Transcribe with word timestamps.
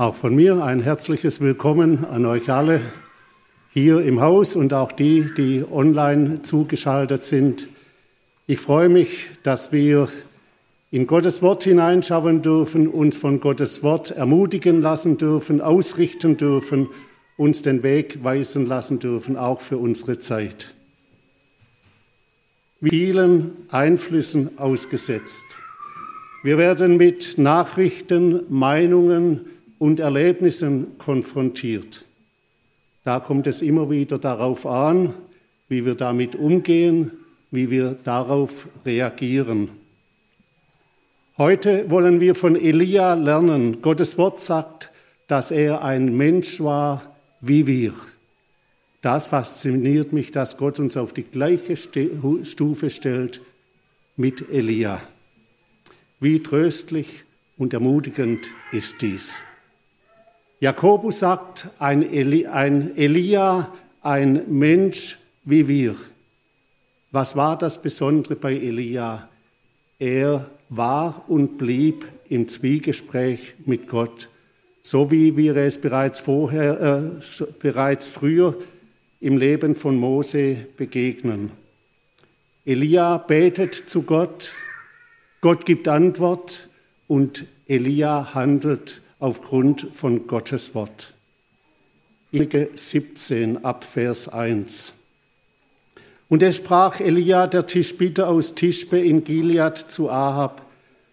Auch 0.00 0.14
von 0.14 0.34
mir 0.34 0.64
ein 0.64 0.80
herzliches 0.80 1.42
Willkommen 1.42 2.06
an 2.06 2.24
euch 2.24 2.48
alle 2.48 2.80
hier 3.68 4.00
im 4.00 4.22
Haus 4.22 4.56
und 4.56 4.72
auch 4.72 4.92
die, 4.92 5.26
die 5.36 5.62
online 5.70 6.40
zugeschaltet 6.40 7.22
sind. 7.22 7.68
Ich 8.46 8.60
freue 8.60 8.88
mich, 8.88 9.28
dass 9.42 9.72
wir 9.72 10.08
in 10.90 11.06
Gottes 11.06 11.42
Wort 11.42 11.64
hineinschauen 11.64 12.40
dürfen, 12.40 12.88
uns 12.88 13.14
von 13.14 13.40
Gottes 13.40 13.82
Wort 13.82 14.12
ermutigen 14.12 14.80
lassen 14.80 15.18
dürfen, 15.18 15.60
ausrichten 15.60 16.38
dürfen, 16.38 16.88
uns 17.36 17.60
den 17.60 17.82
Weg 17.82 18.24
weisen 18.24 18.64
lassen 18.64 19.00
dürfen, 19.00 19.36
auch 19.36 19.60
für 19.60 19.76
unsere 19.76 20.18
Zeit. 20.18 20.72
Vielen 22.82 23.52
Einflüssen 23.68 24.58
ausgesetzt. 24.58 25.58
Wir 26.42 26.56
werden 26.56 26.96
mit 26.96 27.36
Nachrichten, 27.36 28.44
Meinungen, 28.48 29.40
und 29.80 29.98
Erlebnissen 29.98 30.98
konfrontiert. 30.98 32.04
Da 33.02 33.18
kommt 33.18 33.46
es 33.46 33.62
immer 33.62 33.88
wieder 33.90 34.18
darauf 34.18 34.66
an, 34.66 35.14
wie 35.68 35.86
wir 35.86 35.94
damit 35.94 36.36
umgehen, 36.36 37.12
wie 37.50 37.70
wir 37.70 37.96
darauf 38.04 38.68
reagieren. 38.84 39.70
Heute 41.38 41.90
wollen 41.90 42.20
wir 42.20 42.34
von 42.34 42.56
Elia 42.56 43.14
lernen. 43.14 43.80
Gottes 43.80 44.18
Wort 44.18 44.38
sagt, 44.38 44.90
dass 45.28 45.50
er 45.50 45.82
ein 45.82 46.14
Mensch 46.14 46.60
war 46.60 47.16
wie 47.40 47.66
wir. 47.66 47.94
Das 49.00 49.28
fasziniert 49.28 50.12
mich, 50.12 50.30
dass 50.30 50.58
Gott 50.58 50.78
uns 50.78 50.98
auf 50.98 51.14
die 51.14 51.22
gleiche 51.22 51.76
Stufe 51.76 52.90
stellt 52.90 53.40
mit 54.16 54.50
Elia. 54.50 55.00
Wie 56.20 56.42
tröstlich 56.42 57.24
und 57.56 57.72
ermutigend 57.72 58.46
ist 58.72 59.00
dies. 59.00 59.42
Jakobus 60.62 61.20
sagt, 61.20 61.68
ein, 61.78 62.02
Eli, 62.02 62.46
ein 62.46 62.94
Elia, 62.94 63.72
ein 64.02 64.42
Mensch 64.48 65.18
wie 65.42 65.66
wir. 65.66 65.96
Was 67.10 67.34
war 67.34 67.56
das 67.56 67.80
Besondere 67.80 68.36
bei 68.36 68.52
Elia? 68.52 69.26
Er 69.98 70.50
war 70.68 71.24
und 71.28 71.56
blieb 71.56 72.06
im 72.28 72.46
Zwiegespräch 72.46 73.54
mit 73.64 73.88
Gott, 73.88 74.28
so 74.82 75.10
wie 75.10 75.34
wir 75.34 75.56
es 75.56 75.80
bereits 75.80 76.18
vorher, 76.18 76.78
äh, 76.78 77.44
bereits 77.58 78.10
früher 78.10 78.54
im 79.20 79.38
Leben 79.38 79.74
von 79.74 79.96
Mose 79.96 80.56
begegnen. 80.76 81.52
Elia 82.66 83.16
betet 83.16 83.74
zu 83.74 84.02
Gott, 84.02 84.52
Gott 85.40 85.64
gibt 85.64 85.88
Antwort 85.88 86.68
und 87.08 87.46
Elia 87.66 88.34
handelt 88.34 89.00
aufgrund 89.20 89.88
von 89.92 90.26
Gottes 90.26 90.74
Wort. 90.74 91.14
17 92.32 93.64
ab 93.64 93.84
Vers 93.84 94.28
1. 94.28 94.94
Und 96.28 96.42
es 96.42 96.56
sprach 96.56 97.00
Elia, 97.00 97.46
der 97.46 97.66
Tischbiter 97.66 98.28
aus 98.28 98.54
Tischbe 98.54 98.98
in 98.98 99.24
Gilead 99.24 99.76
zu 99.76 100.10
Ahab, 100.10 100.64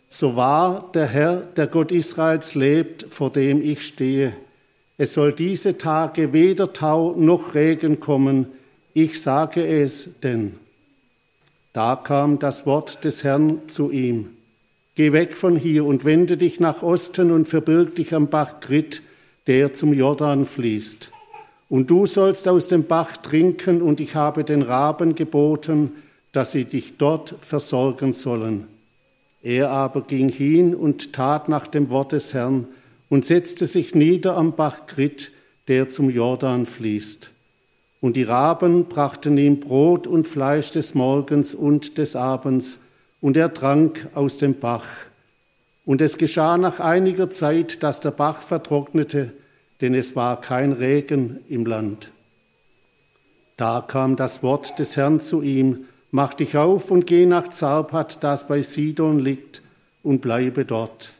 so 0.07 0.35
wahr 0.35 0.89
der 0.93 1.07
Herr, 1.07 1.37
der 1.37 1.67
Gott 1.67 1.91
Israels 1.91 2.55
lebt, 2.55 3.07
vor 3.09 3.31
dem 3.31 3.61
ich 3.61 3.85
stehe. 3.85 4.33
Es 4.97 5.13
soll 5.13 5.33
diese 5.33 5.77
Tage 5.77 6.33
weder 6.33 6.71
Tau 6.71 7.13
noch 7.17 7.55
Regen 7.55 7.99
kommen, 7.99 8.47
ich 8.93 9.21
sage 9.21 9.65
es 9.65 10.19
denn. 10.21 10.55
Da 11.73 11.95
kam 11.95 12.39
das 12.39 12.65
Wort 12.65 13.03
des 13.03 13.23
Herrn 13.23 13.67
zu 13.67 13.91
ihm. 13.91 14.36
Geh 14.97 15.11
weg 15.11 15.37
von 15.37 15.55
hier 15.55 15.85
und 15.85 16.05
wende 16.05 16.37
dich 16.37 16.59
nach 16.59 16.81
Osten 16.81 17.29
und 17.29 17.47
verbirg 17.47 17.95
dich 17.97 18.15
am 18.15 18.29
Bach 18.29 18.59
Grit, 18.61 19.03
der 19.45 19.71
zum 19.71 19.93
Jordan 19.93 20.43
fließt. 20.43 21.11
Und 21.69 21.91
du 21.91 22.07
sollst 22.07 22.47
aus 22.47 22.67
dem 22.67 22.85
Bach 22.85 23.15
trinken, 23.15 23.83
und 23.83 23.99
ich 23.99 24.15
habe 24.15 24.43
den 24.43 24.63
Raben 24.63 25.13
geboten, 25.13 25.91
dass 26.31 26.53
sie 26.53 26.65
dich 26.65 26.97
dort 26.97 27.35
versorgen 27.37 28.11
sollen. 28.11 28.65
Er 29.43 29.69
aber 29.69 30.01
ging 30.01 30.29
hin 30.29 30.73
und 30.73 31.13
tat 31.13 31.47
nach 31.47 31.67
dem 31.67 31.91
Wort 31.91 32.11
des 32.13 32.33
Herrn 32.33 32.65
und 33.07 33.23
setzte 33.23 33.67
sich 33.67 33.93
nieder 33.93 34.35
am 34.35 34.55
Bach 34.55 34.87
Grit, 34.87 35.31
der 35.67 35.89
zum 35.89 36.09
Jordan 36.09 36.65
fließt. 36.65 37.33
Und 38.01 38.15
die 38.15 38.23
Raben 38.23 38.85
brachten 38.85 39.37
ihm 39.37 39.59
Brot 39.59 40.07
und 40.07 40.25
Fleisch 40.25 40.71
des 40.71 40.95
Morgens 40.95 41.53
und 41.53 41.99
des 41.99 42.15
Abends, 42.15 42.79
und 43.21 43.37
er 43.37 43.53
trank 43.53 44.09
aus 44.13 44.37
dem 44.37 44.59
Bach. 44.59 44.87
Und 45.85 46.01
es 46.01 46.17
geschah 46.17 46.57
nach 46.57 46.79
einiger 46.79 47.29
Zeit, 47.29 47.81
dass 47.81 47.99
der 47.99 48.11
Bach 48.11 48.41
vertrocknete, 48.41 49.33
denn 49.81 49.95
es 49.95 50.15
war 50.15 50.41
kein 50.41 50.73
Regen 50.73 51.39
im 51.47 51.65
Land. 51.65 52.11
Da 53.55 53.83
kam 53.87 54.15
das 54.15 54.43
Wort 54.43 54.77
des 54.79 54.97
Herrn 54.97 55.19
zu 55.19 55.41
ihm, 55.41 55.85
mach 56.11 56.33
dich 56.33 56.57
auf 56.57 56.91
und 56.91 57.07
geh 57.07 57.25
nach 57.25 57.47
Zarpat, 57.47 58.23
das 58.23 58.47
bei 58.47 58.61
Sidon 58.61 59.19
liegt, 59.19 59.61
und 60.03 60.21
bleibe 60.21 60.63
dort, 60.63 61.11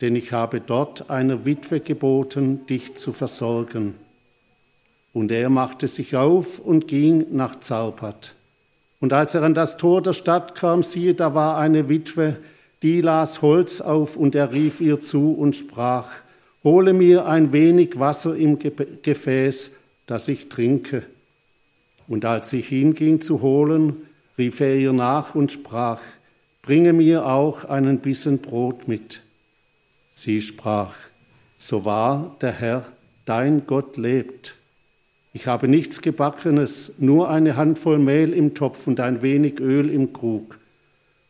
denn 0.00 0.16
ich 0.16 0.32
habe 0.32 0.60
dort 0.60 1.10
einer 1.10 1.44
Witwe 1.44 1.80
geboten, 1.80 2.66
dich 2.66 2.94
zu 2.94 3.12
versorgen. 3.12 3.94
Und 5.12 5.32
er 5.32 5.50
machte 5.50 5.86
sich 5.86 6.16
auf 6.16 6.58
und 6.58 6.88
ging 6.88 7.26
nach 7.32 7.60
Zarpat. 7.60 8.35
Und 9.06 9.12
als 9.12 9.36
er 9.36 9.44
an 9.44 9.54
das 9.54 9.76
Tor 9.76 10.02
der 10.02 10.14
Stadt 10.14 10.56
kam, 10.56 10.82
siehe, 10.82 11.14
da 11.14 11.32
war 11.32 11.58
eine 11.58 11.88
Witwe, 11.88 12.38
die 12.82 13.02
las 13.02 13.40
Holz 13.40 13.80
auf, 13.80 14.16
und 14.16 14.34
er 14.34 14.52
rief 14.52 14.80
ihr 14.80 14.98
zu 14.98 15.32
und 15.32 15.54
sprach, 15.54 16.10
Hole 16.64 16.92
mir 16.92 17.24
ein 17.24 17.52
wenig 17.52 18.00
Wasser 18.00 18.34
im 18.34 18.58
Gefäß, 18.58 19.76
das 20.08 20.26
ich 20.26 20.48
trinke. 20.48 21.04
Und 22.08 22.24
als 22.24 22.52
ich 22.52 22.66
hinging 22.66 23.20
zu 23.20 23.42
holen, 23.42 23.94
rief 24.38 24.58
er 24.58 24.74
ihr 24.74 24.92
nach 24.92 25.36
und 25.36 25.52
sprach, 25.52 26.00
Bringe 26.62 26.92
mir 26.92 27.26
auch 27.26 27.64
einen 27.64 28.00
Bissen 28.00 28.38
Brot 28.38 28.88
mit. 28.88 29.22
Sie 30.10 30.42
sprach, 30.42 30.96
So 31.54 31.84
wahr 31.84 32.34
der 32.40 32.54
Herr, 32.54 32.84
dein 33.24 33.68
Gott 33.68 33.96
lebt 33.98 34.56
ich 35.36 35.46
habe 35.46 35.68
nichts 35.68 36.00
Gebackenes, 36.00 36.94
nur 36.96 37.28
eine 37.28 37.56
Handvoll 37.56 37.98
Mehl 37.98 38.32
im 38.32 38.54
Topf 38.54 38.86
und 38.86 39.00
ein 39.00 39.20
wenig 39.20 39.60
Öl 39.60 39.90
im 39.90 40.14
Krug. 40.14 40.58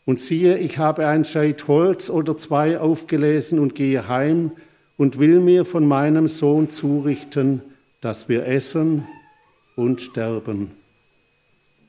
Und 0.04 0.20
siehe, 0.20 0.58
ich 0.58 0.78
habe 0.78 1.08
ein 1.08 1.24
Scheit 1.24 1.66
Holz 1.66 2.08
oder 2.08 2.36
zwei 2.36 2.78
aufgelesen 2.78 3.58
und 3.58 3.74
gehe 3.74 4.06
heim 4.06 4.52
und 4.96 5.18
will 5.18 5.40
mir 5.40 5.64
von 5.64 5.88
meinem 5.88 6.28
Sohn 6.28 6.70
zurichten, 6.70 7.62
dass 8.00 8.28
wir 8.28 8.46
essen 8.46 9.08
und 9.74 10.00
sterben. 10.00 10.70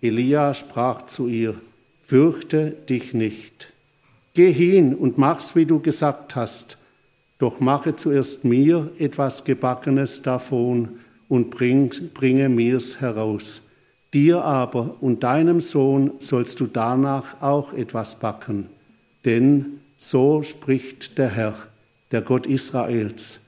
Elia 0.02 0.56
sprach 0.56 1.04
zu 1.04 1.28
ihr, 1.28 1.54
fürchte 2.02 2.72
dich 2.72 3.14
nicht. 3.14 3.74
Geh 4.34 4.52
hin 4.52 4.96
und 4.96 5.20
mach's, 5.20 5.56
wie 5.56 5.68
du 5.68 5.82
gesagt 5.82 6.36
hast, 6.36 6.80
doch 7.38 7.60
mache 7.60 7.96
zuerst 7.96 8.44
mir 8.44 8.90
etwas 8.98 9.44
Gebackenes 9.44 10.24
davon, 10.24 10.98
und 11.30 11.50
bring, 11.50 11.92
bringe 12.14 12.50
mir's 12.50 13.02
heraus. 13.02 13.64
Dir 14.14 14.44
aber 14.44 14.96
und 15.02 15.24
deinem 15.24 15.60
Sohn 15.60 16.12
sollst 16.20 16.60
du 16.60 16.68
danach 16.68 17.42
auch 17.42 17.74
etwas 17.74 18.20
backen. 18.20 18.70
Denn 19.26 19.80
so 19.98 20.44
spricht 20.44 21.18
der 21.18 21.30
Herr, 21.30 21.56
der 22.12 22.22
Gott 22.22 22.48
Israels. 22.48 23.48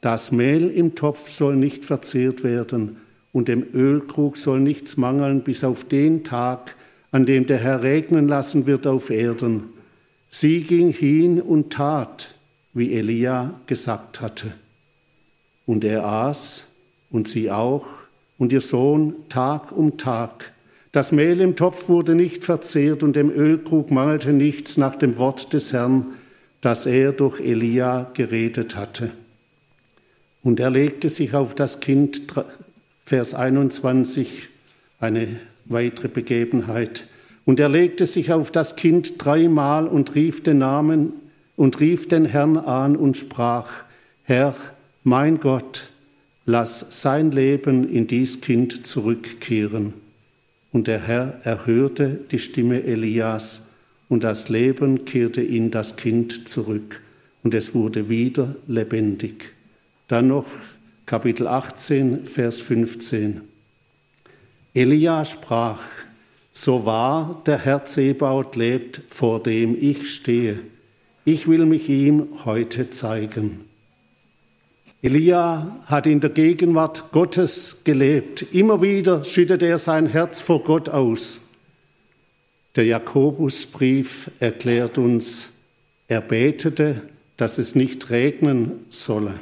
Das 0.00 0.32
Mehl 0.32 0.68
im 0.68 0.96
Topf 0.96 1.30
soll 1.30 1.54
nicht 1.54 1.84
verzehrt 1.84 2.42
werden 2.42 2.96
und 3.30 3.48
dem 3.48 3.64
Ölkrug 3.72 4.36
soll 4.36 4.60
nichts 4.60 4.96
mangeln 4.96 5.42
bis 5.42 5.62
auf 5.62 5.84
den 5.84 6.24
Tag, 6.24 6.76
an 7.12 7.24
dem 7.24 7.46
der 7.46 7.58
Herr 7.58 7.82
regnen 7.82 8.26
lassen 8.26 8.66
wird 8.66 8.86
auf 8.86 9.10
Erden. 9.10 9.64
Sie 10.28 10.62
ging 10.62 10.90
hin 10.90 11.40
und 11.40 11.72
tat, 11.72 12.34
wie 12.72 12.94
Elia 12.94 13.60
gesagt 13.66 14.20
hatte. 14.20 14.52
Und 15.66 15.84
er 15.84 16.04
aß 16.04 16.71
und 17.12 17.28
sie 17.28 17.50
auch 17.50 17.86
und 18.38 18.52
ihr 18.52 18.60
Sohn 18.60 19.14
Tag 19.28 19.70
um 19.70 19.98
Tag. 19.98 20.52
Das 20.90 21.12
Mehl 21.12 21.40
im 21.40 21.54
Topf 21.56 21.88
wurde 21.88 22.14
nicht 22.14 22.44
verzehrt 22.44 23.02
und 23.02 23.14
dem 23.14 23.30
Ölkrug 23.30 23.90
mangelte 23.90 24.32
nichts 24.32 24.76
nach 24.76 24.96
dem 24.96 25.16
Wort 25.18 25.52
des 25.52 25.72
Herrn, 25.72 26.06
das 26.60 26.86
er 26.86 27.12
durch 27.12 27.40
Elia 27.40 28.10
geredet 28.14 28.76
hatte. 28.76 29.10
Und 30.42 30.58
er 30.58 30.70
legte 30.70 31.08
sich 31.08 31.34
auf 31.34 31.54
das 31.54 31.80
Kind, 31.80 32.22
Vers 33.00 33.34
21, 33.34 34.48
eine 34.98 35.28
weitere 35.66 36.08
Begebenheit. 36.08 37.06
Und 37.44 37.60
er 37.60 37.68
legte 37.68 38.06
sich 38.06 38.32
auf 38.32 38.50
das 38.50 38.76
Kind 38.76 39.14
dreimal 39.24 39.86
und 39.86 40.14
rief 40.14 40.42
den 40.42 40.58
Namen 40.58 41.12
und 41.56 41.80
rief 41.80 42.08
den 42.08 42.24
Herrn 42.24 42.56
an 42.56 42.96
und 42.96 43.16
sprach, 43.16 43.84
Herr, 44.24 44.54
mein 45.04 45.40
Gott, 45.40 45.91
lass 46.44 47.02
sein 47.02 47.30
Leben 47.30 47.88
in 47.88 48.06
dies 48.06 48.40
Kind 48.40 48.86
zurückkehren. 48.86 49.94
Und 50.72 50.86
der 50.86 51.00
Herr 51.00 51.38
erhörte 51.42 52.18
die 52.30 52.38
Stimme 52.38 52.82
Elias, 52.82 53.68
und 54.08 54.24
das 54.24 54.50
Leben 54.50 55.06
kehrte 55.06 55.40
in 55.40 55.70
das 55.70 55.96
Kind 55.96 56.48
zurück, 56.48 57.00
und 57.42 57.54
es 57.54 57.74
wurde 57.74 58.10
wieder 58.10 58.56
lebendig. 58.66 59.52
Dann 60.08 60.28
noch 60.28 60.46
Kapitel 61.06 61.46
18, 61.46 62.26
Vers 62.26 62.60
15. 62.60 63.40
Elia 64.74 65.24
sprach, 65.24 65.80
so 66.50 66.84
wahr 66.84 67.42
der 67.46 67.58
Herr 67.58 67.84
Zebaut 67.86 68.56
lebt, 68.56 69.00
vor 69.08 69.42
dem 69.42 69.76
ich 69.78 70.10
stehe. 70.10 70.60
Ich 71.24 71.48
will 71.48 71.64
mich 71.66 71.88
ihm 71.88 72.28
heute 72.44 72.90
zeigen. 72.90 73.71
Elia 75.04 75.80
hat 75.86 76.06
in 76.06 76.20
der 76.20 76.30
Gegenwart 76.30 77.10
Gottes 77.10 77.80
gelebt. 77.82 78.46
Immer 78.52 78.82
wieder 78.82 79.24
schüttet 79.24 79.60
er 79.64 79.80
sein 79.80 80.06
Herz 80.06 80.40
vor 80.40 80.62
Gott 80.62 80.88
aus. 80.88 81.48
Der 82.76 82.84
Jakobusbrief 82.84 84.30
erklärt 84.38 84.98
uns, 84.98 85.54
er 86.06 86.20
betete, 86.20 87.02
dass 87.36 87.58
es 87.58 87.74
nicht 87.74 88.10
regnen 88.10 88.84
solle. 88.90 89.34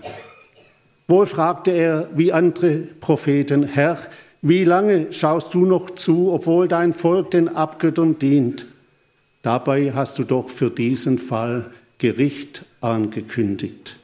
Wohl 1.06 1.26
fragte 1.26 1.72
er, 1.72 2.08
wie 2.14 2.32
andere 2.32 2.78
Propheten, 2.98 3.64
Herr, 3.64 3.98
wie 4.40 4.64
lange 4.64 5.12
schaust 5.12 5.52
du 5.52 5.66
noch 5.66 5.90
zu, 5.90 6.32
obwohl 6.32 6.68
dein 6.68 6.94
Volk 6.94 7.32
den 7.32 7.48
Abgöttern 7.48 8.18
dient? 8.18 8.64
Dabei 9.42 9.92
hast 9.92 10.18
du 10.18 10.24
doch 10.24 10.48
für 10.48 10.70
diesen 10.70 11.18
Fall 11.18 11.70
Gericht 11.98 12.64
angekündigt. 12.80 13.99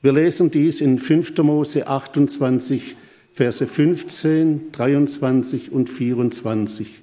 Wir 0.00 0.12
lesen 0.12 0.52
dies 0.52 0.80
in 0.80 1.00
5. 1.00 1.38
Mose 1.38 1.88
28, 1.88 2.94
Verse 3.32 3.66
15, 3.66 4.70
23 4.70 5.72
und 5.72 5.90
24. 5.90 7.02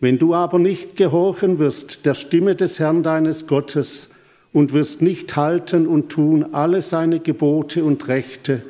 Wenn 0.00 0.18
du 0.18 0.34
aber 0.34 0.58
nicht 0.58 0.96
gehorchen 0.96 1.58
wirst 1.58 2.06
der 2.06 2.14
Stimme 2.14 2.54
des 2.54 2.78
Herrn 2.78 3.02
deines 3.02 3.46
Gottes 3.46 4.14
und 4.54 4.72
wirst 4.72 5.02
nicht 5.02 5.36
halten 5.36 5.86
und 5.86 6.08
tun 6.08 6.54
alle 6.54 6.80
seine 6.80 7.20
Gebote 7.20 7.84
und 7.84 8.08
Rechte, 8.08 8.62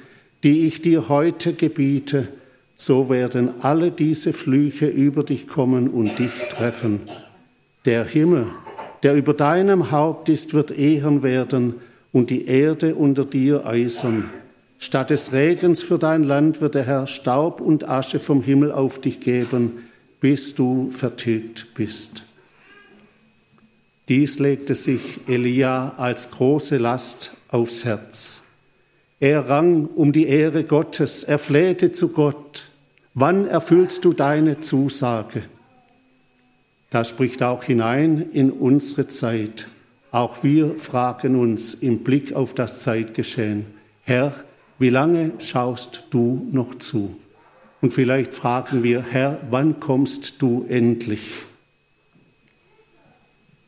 die 0.43 0.67
ich 0.67 0.83
dir 0.83 1.09
heute 1.09 1.53
gebiete, 1.53 2.27
so 2.75 3.09
werden 3.09 3.61
alle 3.61 3.93
diese 3.93 4.33
Flüche 4.33 4.87
über 4.87 5.23
dich 5.23 5.47
kommen 5.47 5.89
und 5.89 6.19
dich 6.19 6.33
treffen. 6.51 7.03
Der 7.85 8.05
Himmel, 8.05 8.47
der 9.05 9.15
über 9.15 9.33
deinem 9.33 9.93
Haupt 9.93 10.29
ist, 10.29 10.55
wird 10.55 10.73
ehren 10.73 11.23
werden 11.23 11.77
und 12.13 12.31
die 12.31 12.47
Erde 12.47 12.95
unter 12.95 13.25
dir 13.25 13.67
eisern. 13.67 14.31
Statt 14.79 15.11
des 15.11 15.33
Regens 15.33 15.83
für 15.83 15.99
dein 15.99 16.23
Land 16.23 16.61
wird 16.61 16.75
der 16.75 16.85
Herr 16.85 17.07
Staub 17.07 17.61
und 17.61 17.89
Asche 17.89 18.19
vom 18.19 18.43
Himmel 18.43 18.73
auf 18.73 19.01
dich 19.01 19.21
geben, 19.21 19.89
bis 20.21 20.55
du 20.55 20.91
vertilgt 20.91 21.75
bist. 21.75 22.25
Dies 24.09 24.39
legte 24.39 24.75
sich 24.75 25.21
Elia 25.27 25.95
als 25.97 26.31
große 26.31 26.79
Last 26.79 27.33
aufs 27.49 27.85
Herz. 27.85 28.45
Er 29.21 29.49
rang 29.49 29.87
um 29.87 30.13
die 30.13 30.27
Ehre 30.27 30.65
Gottes, 30.65 31.25
er 31.25 31.39
flehte 31.39 31.93
zu 31.93 32.11
Gott. 32.11 32.69
Wann 33.15 33.47
erfüllst 33.47 34.05
du 34.05 34.13
deine 34.13 34.61
Zusage? 34.61 35.43
Da 36.91 37.05
spricht 37.05 37.43
auch 37.43 37.65
hinein 37.65 38.31
in 38.33 38.51
unsere 38.51 39.09
Zeit. 39.09 39.69
Auch 40.11 40.43
wir 40.43 40.79
fragen 40.79 41.37
uns 41.37 41.75
im 41.75 41.99
Blick 41.99 42.33
auf 42.33 42.55
das 42.55 42.81
Zeitgeschehen, 42.81 43.67
Herr, 44.03 44.33
wie 44.79 44.91
lange 44.91 45.33
schaust 45.39 46.05
du 46.11 46.49
noch 46.51 46.77
zu? 46.77 47.19
Und 47.81 47.93
vielleicht 47.93 48.33
fragen 48.33 48.83
wir, 48.83 49.05
Herr, 49.09 49.41
wann 49.51 49.81
kommst 49.81 50.41
du 50.41 50.65
endlich? 50.69 51.45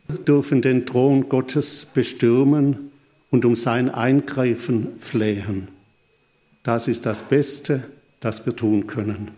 Wir 0.09 0.19
dürfen 0.19 0.63
den 0.63 0.87
Thron 0.87 1.29
Gottes 1.29 1.85
bestürmen 1.85 2.91
und 3.31 3.45
um 3.45 3.55
sein 3.55 3.91
Eingreifen 3.91 4.99
flehen. 4.99 5.69
Das 6.63 6.89
ist 6.89 7.07
das 7.07 7.23
Beste, 7.23 7.85
das 8.19 8.45
wir 8.47 8.57
tun 8.57 8.87
können. 8.87 9.31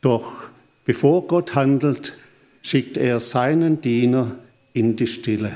Doch 0.00 0.50
bevor 0.84 1.26
Gott 1.26 1.54
handelt, 1.54 2.14
schickt 2.62 2.96
er 2.96 3.20
seinen 3.20 3.80
Diener 3.80 4.36
in 4.72 4.96
die 4.96 5.06
Stille. 5.06 5.52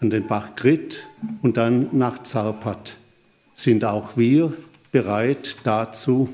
An 0.00 0.10
den 0.10 0.26
Bach 0.26 0.54
Grit 0.56 1.06
und 1.42 1.56
dann 1.56 1.88
nach 1.92 2.22
Zarpat. 2.22 2.96
Sind 3.54 3.84
auch 3.84 4.16
wir 4.16 4.52
bereit 4.92 5.56
dazu? 5.64 6.28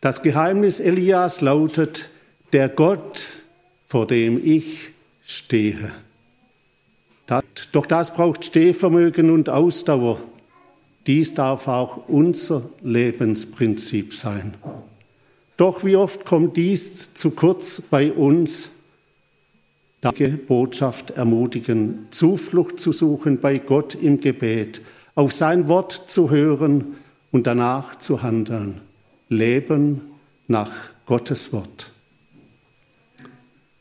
Das 0.00 0.22
Geheimnis 0.22 0.80
Elias 0.80 1.40
lautet, 1.40 2.10
der 2.52 2.68
Gott, 2.68 3.26
vor 3.86 4.06
dem 4.06 4.40
ich 4.42 4.92
stehe. 5.24 5.92
Doch 7.72 7.86
das 7.86 8.14
braucht 8.14 8.44
Stehvermögen 8.44 9.30
und 9.30 9.48
Ausdauer. 9.48 10.20
Dies 11.06 11.34
darf 11.34 11.68
auch 11.68 12.08
unser 12.08 12.70
Lebensprinzip 12.82 14.12
sein. 14.12 14.54
Doch 15.56 15.84
wie 15.84 15.96
oft 15.96 16.24
kommt 16.24 16.56
dies 16.56 17.14
zu 17.14 17.30
kurz 17.32 17.80
bei 17.80 18.12
uns? 18.12 18.70
Danke, 20.06 20.28
Botschaft 20.28 21.10
ermutigen, 21.10 22.06
Zuflucht 22.10 22.78
zu 22.78 22.92
suchen 22.92 23.40
bei 23.40 23.58
Gott 23.58 23.96
im 23.96 24.20
Gebet, 24.20 24.80
auf 25.16 25.32
sein 25.32 25.66
Wort 25.66 25.90
zu 25.90 26.30
hören 26.30 26.94
und 27.32 27.48
danach 27.48 27.96
zu 27.96 28.22
handeln. 28.22 28.80
Leben 29.28 30.02
nach 30.46 30.70
Gottes 31.06 31.52
Wort. 31.52 31.90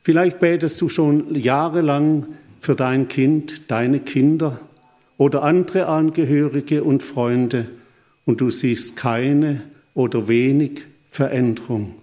Vielleicht 0.02 0.40
betest 0.40 0.82
du 0.82 0.90
schon 0.90 1.36
jahrelang 1.36 2.26
für 2.60 2.74
dein 2.76 3.08
Kind, 3.08 3.70
deine 3.70 4.00
Kinder 4.00 4.60
oder 5.18 5.44
andere 5.44 5.86
Angehörige 5.86 6.84
und 6.84 7.04
Freunde 7.04 7.70
und 8.26 8.42
du 8.42 8.50
siehst 8.50 8.96
keine 8.96 9.62
oder 9.94 10.28
wenig 10.28 10.86
Veränderung. 11.08 11.94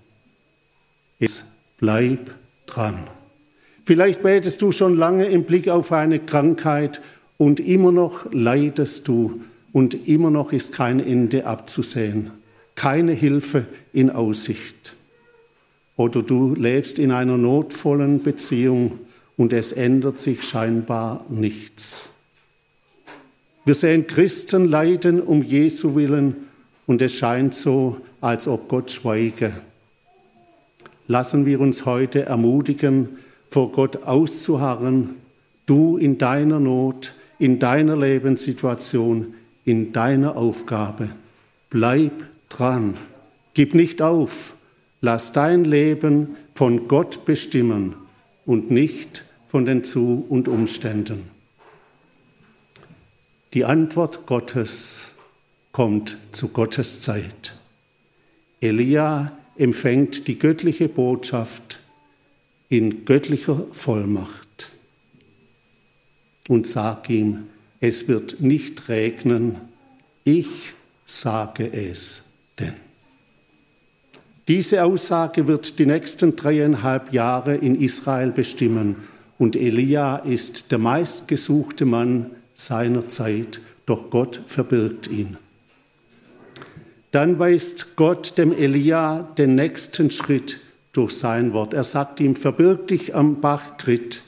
Es 1.19 1.49
bleib 1.79 2.31
dran. 2.67 3.09
Vielleicht 3.85 4.23
betest 4.23 4.63
du 4.63 4.71
schon 4.71 4.97
lange 4.97 5.27
im 5.27 5.45
Blick 5.45 5.69
auf 5.69 5.91
eine 5.91 6.21
Krankheit 6.21 7.01
und 7.37 7.59
immer 7.59 7.91
noch 7.91 8.33
leidest 8.33 9.09
du 9.09 9.41
und 9.73 10.07
immer 10.07 10.31
noch 10.31 10.53
ist 10.53 10.73
kein 10.73 11.01
Ende 11.01 11.47
abzusehen, 11.47 12.31
keine 12.77 13.13
Hilfe 13.13 13.67
in 13.93 14.11
Aussicht. 14.11 14.95
Oder 15.97 16.23
du 16.23 16.55
lebst 16.55 16.99
in 16.99 17.11
einer 17.11 17.37
notvollen 17.37 18.23
Beziehung 18.23 19.01
und 19.37 19.53
es 19.53 19.73
ändert 19.73 20.19
sich 20.19 20.43
scheinbar 20.43 21.25
nichts. 21.29 22.11
Wir 23.65 23.75
sehen 23.75 24.07
Christen 24.07 24.67
leiden 24.67 25.21
um 25.21 25.43
Jesu 25.43 25.95
willen 25.97 26.49
und 26.87 27.03
es 27.03 27.15
scheint 27.15 27.55
so, 27.55 28.01
als 28.21 28.47
ob 28.47 28.69
Gott 28.69 28.91
schweige. 28.91 29.53
Lassen 31.09 31.47
wir 31.47 31.61
uns 31.61 31.85
heute 31.85 32.27
ermutigen, 32.27 33.19
vor 33.53 33.71
Gott 33.71 34.05
auszuharren, 34.05 35.17
du 35.67 35.99
in 35.99 36.17
deiner 36.17 36.59
Not, 36.59 37.15
in 37.39 37.59
deiner 37.59 37.97
Lebenssituation, 37.97 39.35
in 39.65 39.93
deiner 39.93 40.37
Aufgabe. 40.37 41.11
Bleib 41.69 42.25
dran, 42.49 42.97
gib 43.53 43.75
nicht 43.75 44.01
auf, 44.01 44.55
lass 45.03 45.33
dein 45.33 45.65
Leben 45.65 46.37
von 46.55 46.89
Gott 46.89 47.27
bestimmen 47.27 47.95
und 48.47 48.71
nicht 48.71 49.25
von 49.47 49.67
den 49.67 49.85
Zu- 49.85 50.25
und 50.29 50.49
Umständen. 50.49 51.31
Die 53.53 53.67
Antwort 53.67 54.25
Gottes 54.25 55.17
kommt 55.73 56.17
zu 56.33 56.49
Gottes 56.49 57.01
Zeit. 57.01 57.53
Elia 58.63 59.31
empfängt 59.59 60.27
die 60.27 60.39
göttliche 60.39 60.89
Botschaft 60.89 61.82
in 62.73 63.05
göttlicher 63.05 63.67
Vollmacht 63.71 64.73
und 66.49 66.67
sagt 66.67 67.11
ihm, 67.11 67.45
es 67.81 68.09
wird 68.09 68.41
nicht 68.41 68.89
regnen, 68.89 69.57
ich 70.25 70.73
sage 71.05 71.71
es 71.71 72.31
denn. 72.59 72.73
Diese 74.49 74.85
Aussage 74.85 75.47
wird 75.47 75.79
die 75.79 75.85
nächsten 75.85 76.35
dreieinhalb 76.35 77.13
Jahre 77.13 77.57
in 77.57 77.79
Israel 77.79 78.33
bestimmen 78.33 78.97
und 79.37 79.55
Elia 79.55 80.17
ist 80.17 80.73
der 80.73 80.79
meistgesuchte 80.79 81.85
Mann 81.85 82.31
seiner 82.55 83.07
Zeit, 83.07 83.61
doch 83.85 84.09
Gott 84.09 84.41
verbirgt 84.47 85.09
ihn. 85.09 85.37
Dann 87.11 87.39
weist 87.39 87.97
Gott 87.97 88.39
dem 88.39 88.51
Elia 88.51 89.29
den 89.37 89.57
nächsten 89.57 90.11
Schritt 90.11 90.62
durch 90.93 91.13
sein 91.13 91.53
Wort. 91.53 91.75
Er 91.75 91.85
sagt 91.85 92.21
ihm, 92.21 92.37
verbirg 92.37 92.89
dich 92.89 93.15
am 93.15 93.41
Bach 93.41 93.77
Krit. 93.79 94.23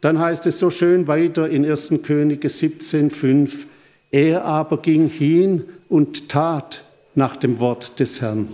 Dann 0.00 0.18
heißt 0.18 0.46
es 0.46 0.58
so 0.58 0.70
schön 0.70 1.06
weiter 1.06 1.48
in 1.48 1.64
1. 1.64 1.94
Könige 2.02 2.48
17,5, 2.48 3.66
er 4.10 4.44
aber 4.44 4.78
ging 4.78 5.08
hin 5.08 5.64
und 5.88 6.28
tat 6.28 6.84
nach 7.14 7.36
dem 7.36 7.60
Wort 7.60 8.00
des 8.00 8.20
Herrn 8.20 8.48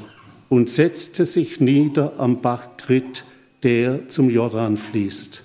und 0.48 0.68
setzte 0.68 1.24
sich 1.24 1.60
nieder 1.60 2.14
am 2.18 2.40
Bach 2.40 2.76
Krit, 2.76 3.24
der 3.62 4.08
zum 4.08 4.30
Jordan 4.30 4.76
fließt. 4.76 5.42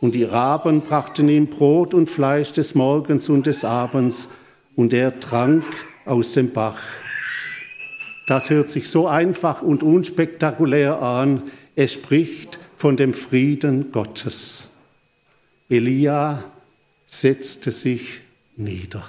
Und 0.00 0.14
die 0.14 0.24
Raben 0.24 0.80
brachten 0.82 1.28
ihm 1.28 1.48
Brot 1.48 1.92
und 1.92 2.08
Fleisch 2.08 2.52
des 2.52 2.74
Morgens 2.74 3.28
und 3.28 3.46
des 3.46 3.64
Abends, 3.64 4.28
und 4.76 4.92
er 4.92 5.18
trank 5.18 5.64
aus 6.04 6.32
dem 6.32 6.52
Bach. 6.52 6.80
Das 8.28 8.50
hört 8.50 8.70
sich 8.70 8.90
so 8.90 9.08
einfach 9.08 9.62
und 9.62 9.82
unspektakulär 9.82 11.00
an. 11.00 11.44
Es 11.74 11.94
spricht 11.94 12.58
von 12.76 12.94
dem 12.94 13.14
Frieden 13.14 13.90
Gottes. 13.90 14.68
Elia 15.70 16.44
setzte 17.06 17.72
sich 17.72 18.20
nieder. 18.54 19.02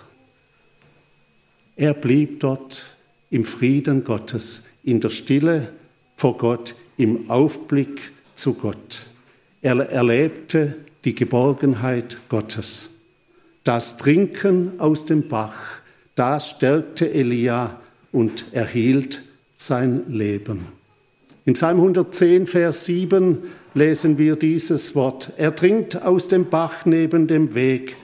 Er 1.76 1.94
blieb 1.96 2.40
dort 2.40 2.96
im 3.30 3.44
Frieden 3.44 4.06
Gottes, 4.06 4.68
in 4.86 5.02
der 5.02 5.10
Stille 5.10 5.74
vor 6.16 6.38
Gott, 6.38 6.74
im 6.96 7.30
Aufblick 7.30 8.14
zu 8.36 8.54
Gott. 8.54 9.02
Er 9.62 9.78
erlebte 9.80 10.78
die 11.04 11.14
Geborgenheit 11.14 12.16
Gottes. 12.30 12.92
Das 13.66 13.98
Trinken 13.98 14.80
aus 14.80 15.04
dem 15.04 15.28
Bach, 15.28 15.82
das 16.16 16.52
stärkte 16.52 17.12
Elia 17.12 17.79
und 18.12 18.46
erhielt 18.54 19.22
sein 19.54 20.04
Leben. 20.10 20.68
Im 21.46 21.54
Psalm 21.54 21.78
110, 21.78 22.48
Vers 22.48 22.86
7 22.86 23.40
lesen 23.74 24.18
wir 24.18 24.36
dieses 24.36 24.96
Wort. 24.96 25.32
Er 25.38 25.56
trinkt 25.56 26.02
aus 26.04 26.28
dem 26.28 26.50
Bach 26.50 26.86
neben 26.86 27.28
dem 27.28 27.56
Weg. 27.56 27.96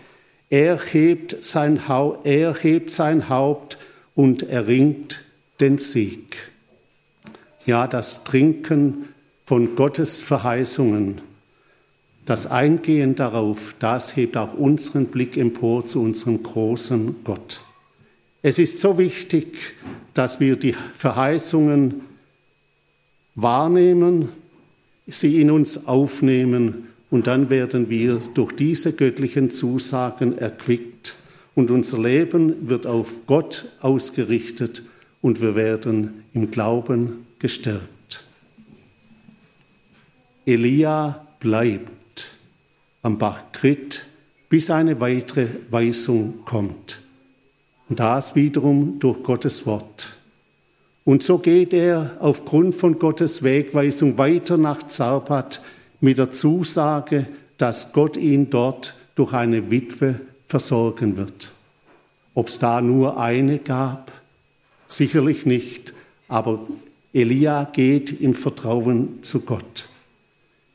Er 0.50 0.80
hebt 0.80 1.44
sein, 1.44 1.88
Haupt, 1.88 2.26
er 2.26 2.54
hebt 2.54 2.90
sein 2.90 3.30
Haupt 3.30 3.78
und 4.16 4.44
erringt 4.44 5.24
den 5.60 5.78
Sieg. 5.78 6.52
Ja, 7.66 7.88
das 7.88 8.24
Trinken 8.24 9.10
von 9.46 9.76
Gottes 9.76 10.22
Verheißungen, 10.22 11.22
das 12.26 12.48
Eingehen 12.48 13.16
darauf, 13.16 13.76
das 13.80 14.16
hebt 14.16 14.38
auch 14.38 14.54
unseren 14.54 15.08
Blick 15.08 15.38
empor 15.38 15.86
zu 15.86 16.02
unserem 16.02 16.42
großen 16.42 17.18
Gott. 17.24 17.64
Es 18.48 18.60
ist 18.60 18.80
so 18.80 19.00
wichtig, 19.00 19.74
dass 20.14 20.40
wir 20.40 20.56
die 20.56 20.75
Verheißungen 20.94 22.02
wahrnehmen, 23.34 24.30
sie 25.08 25.42
in 25.42 25.50
uns 25.50 25.88
aufnehmen 25.88 26.90
und 27.10 27.25
dann 27.25 27.50
werden 27.50 27.90
wir 27.90 28.20
durch 28.36 28.52
diese 28.52 28.94
göttlichen 28.94 29.50
Zusagen 29.50 30.38
erquickt 30.38 31.16
und 31.56 31.72
unser 31.72 32.00
Leben 32.04 32.70
wird 32.70 32.86
auf 32.86 33.25
Gott 33.25 33.66
ausgerichtet 33.82 34.84
und 35.24 35.42
wir 35.42 35.56
werden 35.56 36.25
im 36.36 36.52
Glauben 36.52 37.25
gestärkt. 37.40 38.25
Elia 40.46 41.25
bleibt 41.40 42.38
am 43.02 43.18
Bach 43.18 43.46
Krit, 43.52 44.06
bis 44.50 44.70
eine 44.70 45.00
weitere 45.00 45.48
Weisung 45.72 46.46
kommt. 46.46 47.00
Und 47.88 48.00
das 48.00 48.36
wiederum 48.36 49.00
durch 49.00 49.22
Gottes 49.22 49.65
Wort. 49.65 50.15
Und 51.04 51.22
so 51.22 51.38
geht 51.38 51.74
er 51.74 52.18
aufgrund 52.20 52.74
von 52.74 52.98
Gottes 52.98 53.44
Wegweisung 53.44 54.18
weiter 54.18 54.58
nach 54.58 54.88
Zarpat 54.88 55.62
mit 56.01 56.18
der 56.18 56.32
Zusage, 56.32 57.27
dass 57.58 57.94
Gott 57.94 58.18
ihn 58.18 58.50
dort 58.50 58.96
durch 59.13 59.34
eine 59.34 59.70
Witwe 59.70 60.20
versorgen 60.48 61.18
wird. 61.18 61.54
Ob 62.34 62.48
es 62.48 62.60
da 62.60 62.82
nur 62.82 63.20
eine 63.20 63.60
gab, 63.60 64.12
sicherlich 64.88 65.46
nicht, 65.46 65.94
aber 66.27 66.65
Elia 67.13 67.63
geht 67.65 68.20
im 68.20 68.34
Vertrauen 68.34 69.20
zu 69.22 69.42
Gott. 69.42 69.88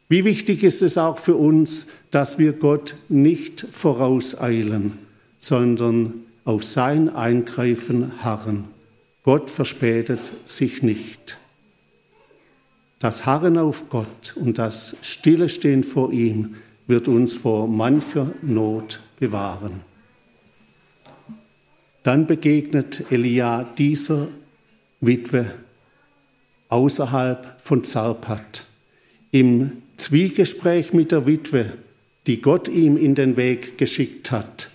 Wie 0.08 0.24
wichtig 0.24 0.62
ist 0.62 0.80
es 0.80 0.96
auch 0.96 1.18
für 1.18 1.34
uns, 1.36 1.88
dass 2.10 2.38
wir 2.38 2.52
Gott 2.52 2.96
nicht 3.08 3.66
vorauseilen, 3.70 4.98
sondern 5.38 6.14
auf 6.44 6.64
sein 6.64 7.08
Eingreifen 7.08 8.22
harren. 8.22 8.64
Gott 9.22 9.50
verspätet 9.50 10.32
sich 10.46 10.82
nicht. 10.82 11.38
Das 12.98 13.26
Harren 13.26 13.58
auf 13.58 13.88
Gott 13.88 14.34
und 14.36 14.58
das 14.58 14.98
Stillestehen 15.02 15.84
vor 15.84 16.12
ihm 16.12 16.56
wird 16.86 17.08
uns 17.08 17.34
vor 17.34 17.68
mancher 17.68 18.32
Not 18.42 19.00
bewahren. 19.18 19.80
Dann 22.02 22.26
begegnet 22.26 23.10
Elia 23.10 23.64
dieser 23.76 24.28
Witwe 25.00 25.54
außerhalb 26.68 27.60
von 27.60 27.84
Zarpat. 27.84 28.64
Im 29.30 29.82
Zwiegespräch 29.96 30.92
mit 30.92 31.12
der 31.12 31.26
Witwe, 31.26 31.74
die 32.26 32.40
Gott 32.40 32.68
ihm 32.68 32.96
in 32.96 33.14
den 33.14 33.36
Weg 33.36 33.76
geschickt 33.76 34.30
hat, 34.30 34.69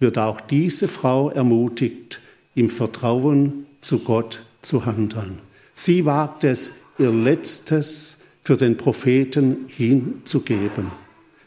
wird 0.00 0.18
auch 0.18 0.40
diese 0.40 0.88
Frau 0.88 1.30
ermutigt, 1.30 2.20
im 2.54 2.68
Vertrauen 2.68 3.66
zu 3.80 4.00
Gott 4.00 4.42
zu 4.62 4.86
handeln. 4.86 5.38
Sie 5.74 6.04
wagt 6.04 6.44
es, 6.44 6.72
ihr 6.98 7.10
Letztes 7.10 8.24
für 8.42 8.56
den 8.56 8.76
Propheten 8.76 9.66
hinzugeben. 9.68 10.90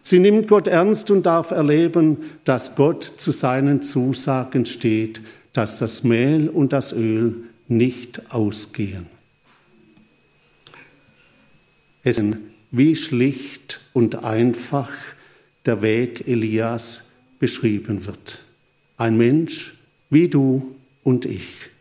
Sie 0.01 0.19
nimmt 0.19 0.47
Gott 0.47 0.67
ernst 0.67 1.11
und 1.11 1.25
darf 1.25 1.51
erleben, 1.51 2.17
dass 2.45 2.75
Gott 2.75 3.03
zu 3.03 3.31
seinen 3.31 3.81
Zusagen 3.81 4.65
steht, 4.65 5.21
dass 5.53 5.79
das 5.79 6.03
Mehl 6.03 6.49
und 6.49 6.73
das 6.73 6.93
Öl 6.93 7.35
nicht 7.67 8.33
ausgehen. 8.33 9.07
Es 12.03 12.19
ist 12.19 12.35
wie 12.71 12.95
schlicht 12.95 13.79
und 13.93 14.23
einfach 14.23 14.89
der 15.65 15.81
Weg 15.81 16.27
Elias 16.27 17.12
beschrieben 17.43 18.05
wird. 18.05 18.39
Ein 18.95 19.17
Mensch 19.17 19.77
wie 20.09 20.29
du 20.29 20.77
und 21.03 21.25
ich. 21.25 21.71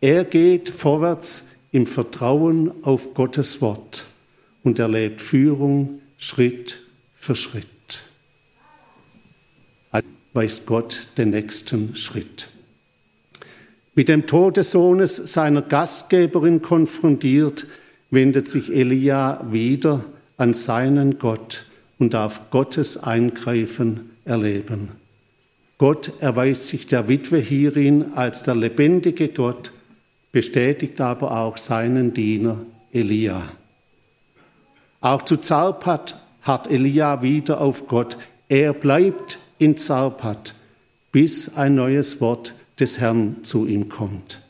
Er 0.00 0.24
geht 0.24 0.68
vorwärts 0.68 1.50
im 1.70 1.86
Vertrauen 1.86 2.72
auf 2.82 3.14
Gottes 3.14 3.60
Wort 3.60 4.04
und 4.64 4.80
erlebt 4.80 5.22
Führung 5.22 6.00
Schritt 6.16 6.80
für 7.14 7.36
Schritt. 7.36 8.10
Also 9.92 10.08
weiß 10.32 10.66
Gott 10.66 11.06
den 11.18 11.30
nächsten 11.30 11.94
Schritt. 11.94 12.48
Mit 13.94 14.08
dem 14.08 14.26
Tod 14.26 14.56
des 14.56 14.72
Sohnes 14.72 15.14
seiner 15.14 15.62
Gastgeberin 15.62 16.62
konfrontiert, 16.62 17.64
wendet 18.10 18.48
sich 18.48 18.74
Elia 18.74 19.46
wieder 19.52 20.04
an 20.36 20.52
seinen 20.52 21.20
Gott 21.20 21.66
und 22.00 22.12
darf 22.12 22.50
Gottes 22.50 23.04
Eingreifen 23.04 24.15
erleben. 24.26 24.90
Gott 25.78 26.12
erweist 26.20 26.68
sich 26.68 26.86
der 26.86 27.08
Witwe 27.08 27.38
hierin 27.38 28.12
als 28.14 28.42
der 28.42 28.54
lebendige 28.54 29.28
Gott, 29.28 29.72
bestätigt 30.32 31.00
aber 31.00 31.38
auch 31.38 31.56
seinen 31.56 32.12
Diener 32.12 32.64
Elia. 32.92 33.42
Auch 35.00 35.22
zu 35.22 35.36
Zarpat 35.36 36.16
hat 36.42 36.70
Elia 36.70 37.22
wieder 37.22 37.60
auf 37.60 37.86
Gott. 37.86 38.16
Er 38.48 38.72
bleibt 38.72 39.38
in 39.58 39.76
Zarpat, 39.76 40.54
bis 41.12 41.56
ein 41.56 41.74
neues 41.74 42.20
Wort 42.20 42.54
des 42.80 43.00
Herrn 43.00 43.36
zu 43.42 43.66
ihm 43.66 43.88
kommt. 43.88 44.40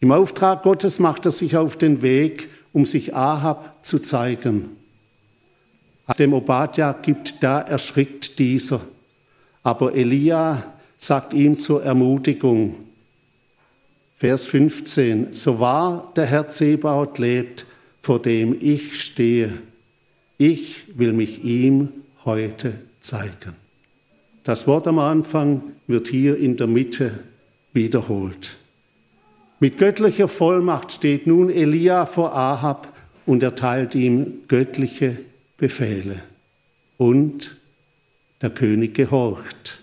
Im 0.00 0.12
Auftrag 0.12 0.62
Gottes 0.62 1.00
macht 1.00 1.26
er 1.26 1.32
sich 1.32 1.56
auf 1.56 1.76
den 1.76 2.02
Weg, 2.02 2.48
um 2.72 2.84
sich 2.84 3.14
Ahab 3.14 3.84
zu 3.84 3.98
zeigen. 3.98 4.77
Dem 6.16 6.32
Obadja 6.32 6.92
gibt, 6.92 7.42
da 7.42 7.60
erschrickt 7.60 8.38
dieser. 8.38 8.80
Aber 9.62 9.94
Elia 9.94 10.62
sagt 10.96 11.34
ihm 11.34 11.58
zur 11.58 11.84
Ermutigung, 11.84 12.74
Vers 14.14 14.46
15, 14.46 15.32
so 15.32 15.60
wahr 15.60 16.12
der 16.16 16.26
Herr 16.26 16.48
Zebaut 16.48 17.18
lebt, 17.18 17.66
vor 18.00 18.20
dem 18.20 18.56
ich 18.60 19.00
stehe, 19.00 19.52
ich 20.38 20.98
will 20.98 21.12
mich 21.12 21.44
ihm 21.44 21.90
heute 22.24 22.74
zeigen. 22.98 23.54
Das 24.42 24.66
Wort 24.66 24.88
am 24.88 24.98
Anfang 24.98 25.62
wird 25.86 26.08
hier 26.08 26.36
in 26.36 26.56
der 26.56 26.66
Mitte 26.66 27.12
wiederholt. 27.72 28.56
Mit 29.60 29.78
göttlicher 29.78 30.28
Vollmacht 30.28 30.90
steht 30.90 31.26
nun 31.26 31.50
Elia 31.50 32.06
vor 32.06 32.34
Ahab 32.34 32.92
und 33.26 33.42
erteilt 33.42 33.94
ihm 33.94 34.38
göttliche 34.48 35.18
Befehle. 35.58 36.22
Und 36.96 37.56
der 38.40 38.50
König 38.50 38.94
gehorcht. 38.94 39.80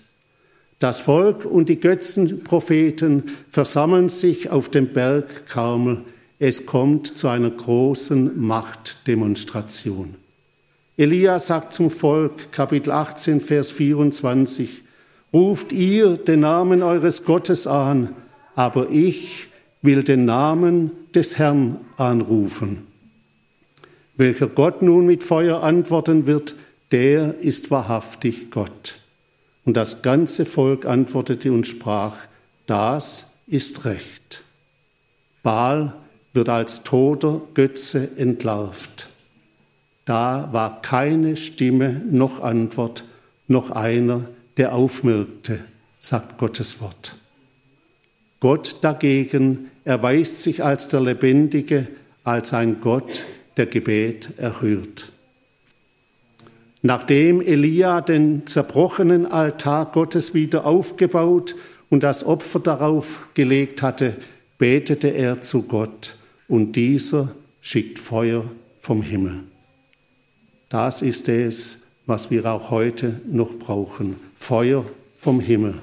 Das 0.79 0.99
Volk 0.99 1.45
und 1.45 1.69
die 1.69 1.79
Götzenpropheten 1.79 3.29
versammeln 3.47 4.09
sich 4.09 4.49
auf 4.49 4.69
dem 4.69 4.91
Berg 4.91 5.45
Karmel. 5.47 6.01
Es 6.39 6.65
kommt 6.65 7.17
zu 7.17 7.27
einer 7.27 7.49
großen 7.49 8.39
Machtdemonstration. 8.41 10.15
Elia 10.97 11.39
sagt 11.39 11.73
zum 11.73 11.91
Volk, 11.91 12.51
Kapitel 12.51 12.91
18, 12.91 13.41
Vers 13.41 13.71
24, 13.71 14.83
Ruft 15.33 15.73
ihr 15.73 16.15
den 16.15 16.41
Namen 16.41 16.81
eures 16.81 17.25
Gottes 17.25 17.67
an, 17.67 18.15
aber 18.55 18.89
ich 18.89 19.47
will 19.81 20.03
den 20.03 20.23
Namen 20.23 20.91
des 21.13 21.37
Herrn 21.37 21.79
anrufen. 21.97 22.87
Welcher 24.17 24.47
Gott 24.47 24.81
nun 24.81 25.05
mit 25.05 25.23
Feuer 25.23 25.61
antworten 25.63 26.25
wird, 26.25 26.55
der 26.91 27.39
ist 27.39 27.71
wahrhaftig 27.71 28.49
Gott. 28.51 28.99
Und 29.65 29.75
das 29.75 30.01
ganze 30.01 30.45
Volk 30.45 30.85
antwortete 30.85 31.51
und 31.51 31.67
sprach, 31.67 32.27
das 32.67 33.33
ist 33.47 33.85
recht. 33.85 34.43
Baal 35.43 35.95
wird 36.33 36.49
als 36.49 36.83
toter 36.83 37.41
Götze 37.53 38.09
entlarvt. 38.17 39.09
Da 40.05 40.49
war 40.51 40.81
keine 40.81 41.35
Stimme 41.35 42.01
noch 42.09 42.41
Antwort, 42.41 43.03
noch 43.47 43.71
einer, 43.71 44.29
der 44.57 44.73
aufwirkte, 44.73 45.59
sagt 45.99 46.37
Gottes 46.37 46.79
Wort. 46.81 47.15
Gott 48.39 48.77
dagegen 48.81 49.71
erweist 49.83 50.41
sich 50.41 50.63
als 50.63 50.87
der 50.87 51.01
Lebendige, 51.01 51.87
als 52.23 52.53
ein 52.53 52.79
Gott, 52.79 53.25
der 53.57 53.65
Gebet 53.65 54.37
erhört. 54.37 55.11
Nachdem 56.81 57.41
Elia 57.41 58.01
den 58.01 58.45
zerbrochenen 58.45 59.25
Altar 59.25 59.91
Gottes 59.91 60.33
wieder 60.33 60.65
aufgebaut 60.65 61.55
und 61.89 62.03
das 62.03 62.23
Opfer 62.23 62.59
darauf 62.59 63.29
gelegt 63.33 63.81
hatte, 63.81 64.15
betete 64.57 65.07
er 65.07 65.41
zu 65.41 65.63
Gott 65.63 66.15
und 66.47 66.75
dieser 66.75 67.33
schickt 67.61 67.99
Feuer 67.99 68.45
vom 68.79 69.01
Himmel. 69.01 69.43
Das 70.69 71.01
ist 71.01 71.27
es, 71.29 71.87
was 72.05 72.29
wir 72.29 72.45
auch 72.45 72.69
heute 72.69 73.19
noch 73.27 73.57
brauchen. 73.57 74.15
Feuer 74.35 74.85
vom 75.17 75.39
Himmel. 75.39 75.73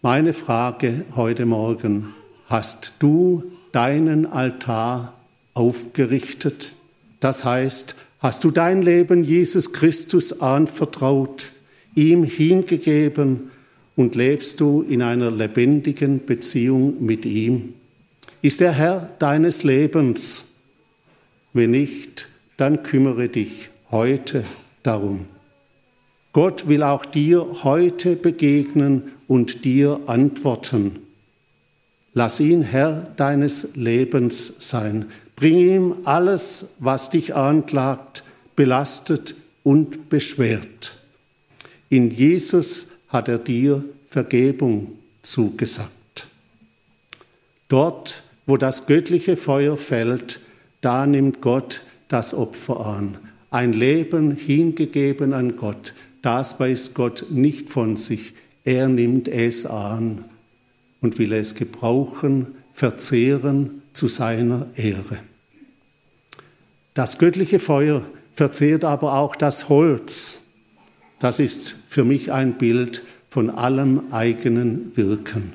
Meine 0.00 0.32
Frage 0.32 1.04
heute 1.16 1.44
Morgen, 1.44 2.14
hast 2.48 2.94
du 2.98 3.42
deinen 3.76 4.24
Altar 4.24 5.12
aufgerichtet? 5.52 6.72
Das 7.20 7.44
heißt, 7.44 7.94
hast 8.20 8.42
du 8.42 8.50
dein 8.50 8.80
Leben 8.80 9.22
Jesus 9.22 9.74
Christus 9.74 10.40
anvertraut, 10.40 11.52
ihm 11.94 12.24
hingegeben 12.24 13.50
und 13.94 14.14
lebst 14.14 14.60
du 14.60 14.80
in 14.80 15.02
einer 15.02 15.30
lebendigen 15.30 16.24
Beziehung 16.24 17.04
mit 17.04 17.26
ihm? 17.26 17.74
Ist 18.40 18.62
er 18.62 18.72
Herr 18.72 19.12
deines 19.18 19.62
Lebens? 19.62 20.52
Wenn 21.52 21.72
nicht, 21.72 22.28
dann 22.56 22.82
kümmere 22.82 23.28
dich 23.28 23.68
heute 23.90 24.44
darum. 24.84 25.26
Gott 26.32 26.66
will 26.66 26.82
auch 26.82 27.04
dir 27.04 27.46
heute 27.62 28.16
begegnen 28.16 29.12
und 29.26 29.66
dir 29.66 30.00
antworten. 30.06 31.05
Lass 32.18 32.40
ihn 32.40 32.62
Herr 32.62 33.12
deines 33.18 33.76
Lebens 33.76 34.54
sein. 34.58 35.10
Bring 35.36 35.58
ihm 35.58 35.94
alles, 36.04 36.76
was 36.78 37.10
dich 37.10 37.34
anklagt, 37.34 38.24
belastet 38.56 39.34
und 39.62 40.08
beschwert. 40.08 40.96
In 41.90 42.10
Jesus 42.10 42.92
hat 43.08 43.28
er 43.28 43.36
dir 43.36 43.84
Vergebung 44.06 44.92
zugesagt. 45.20 46.26
Dort, 47.68 48.22
wo 48.46 48.56
das 48.56 48.86
göttliche 48.86 49.36
Feuer 49.36 49.76
fällt, 49.76 50.40
da 50.80 51.06
nimmt 51.06 51.42
Gott 51.42 51.82
das 52.08 52.32
Opfer 52.32 52.86
an. 52.86 53.18
Ein 53.50 53.74
Leben 53.74 54.34
hingegeben 54.34 55.34
an 55.34 55.56
Gott, 55.56 55.92
das 56.22 56.58
weiß 56.58 56.94
Gott 56.94 57.26
nicht 57.28 57.68
von 57.68 57.98
sich. 57.98 58.32
Er 58.64 58.88
nimmt 58.88 59.28
es 59.28 59.66
an 59.66 60.24
und 61.00 61.18
will 61.18 61.32
es 61.32 61.54
gebrauchen, 61.54 62.54
verzehren 62.72 63.82
zu 63.92 64.08
seiner 64.08 64.66
Ehre. 64.74 65.18
Das 66.94 67.18
göttliche 67.18 67.58
Feuer 67.58 68.02
verzehrt 68.32 68.84
aber 68.84 69.14
auch 69.14 69.36
das 69.36 69.68
Holz. 69.68 70.44
Das 71.20 71.38
ist 71.38 71.76
für 71.88 72.04
mich 72.04 72.32
ein 72.32 72.58
Bild 72.58 73.02
von 73.28 73.50
allem 73.50 74.12
eigenen 74.12 74.96
Wirken. 74.96 75.52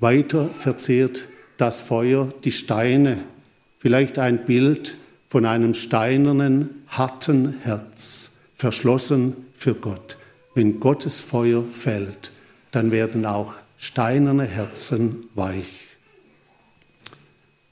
Weiter 0.00 0.48
verzehrt 0.48 1.28
das 1.56 1.78
Feuer 1.78 2.32
die 2.42 2.50
Steine, 2.50 3.18
vielleicht 3.78 4.18
ein 4.18 4.44
Bild 4.44 4.96
von 5.28 5.46
einem 5.46 5.74
steinernen, 5.74 6.70
harten 6.88 7.54
Herz, 7.60 8.38
verschlossen 8.54 9.36
für 9.54 9.74
Gott. 9.74 10.18
Wenn 10.54 10.80
Gottes 10.80 11.20
Feuer 11.20 11.62
fällt, 11.70 12.31
dann 12.72 12.90
werden 12.90 13.24
auch 13.24 13.54
steinerne 13.76 14.44
Herzen 14.44 15.24
weich. 15.34 15.86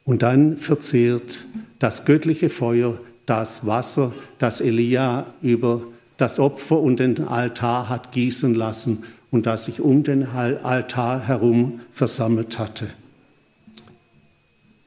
Und 0.05 0.23
dann 0.23 0.57
verzehrt 0.57 1.47
das 1.79 2.05
göttliche 2.05 2.49
Feuer 2.49 3.01
das 3.27 3.67
Wasser, 3.67 4.13
das 4.39 4.61
Elia 4.61 5.27
über 5.43 5.83
das 6.17 6.39
Opfer 6.39 6.81
und 6.81 7.01
den 7.01 7.27
Altar 7.27 7.89
hat 7.89 8.13
gießen 8.13 8.55
lassen 8.55 9.05
und 9.31 9.47
das 9.47 9.65
sich 9.65 9.81
um 9.81 10.03
den 10.03 10.27
Altar 10.27 11.27
herum 11.27 11.81
versammelt 11.91 12.59
hatte 12.59 12.89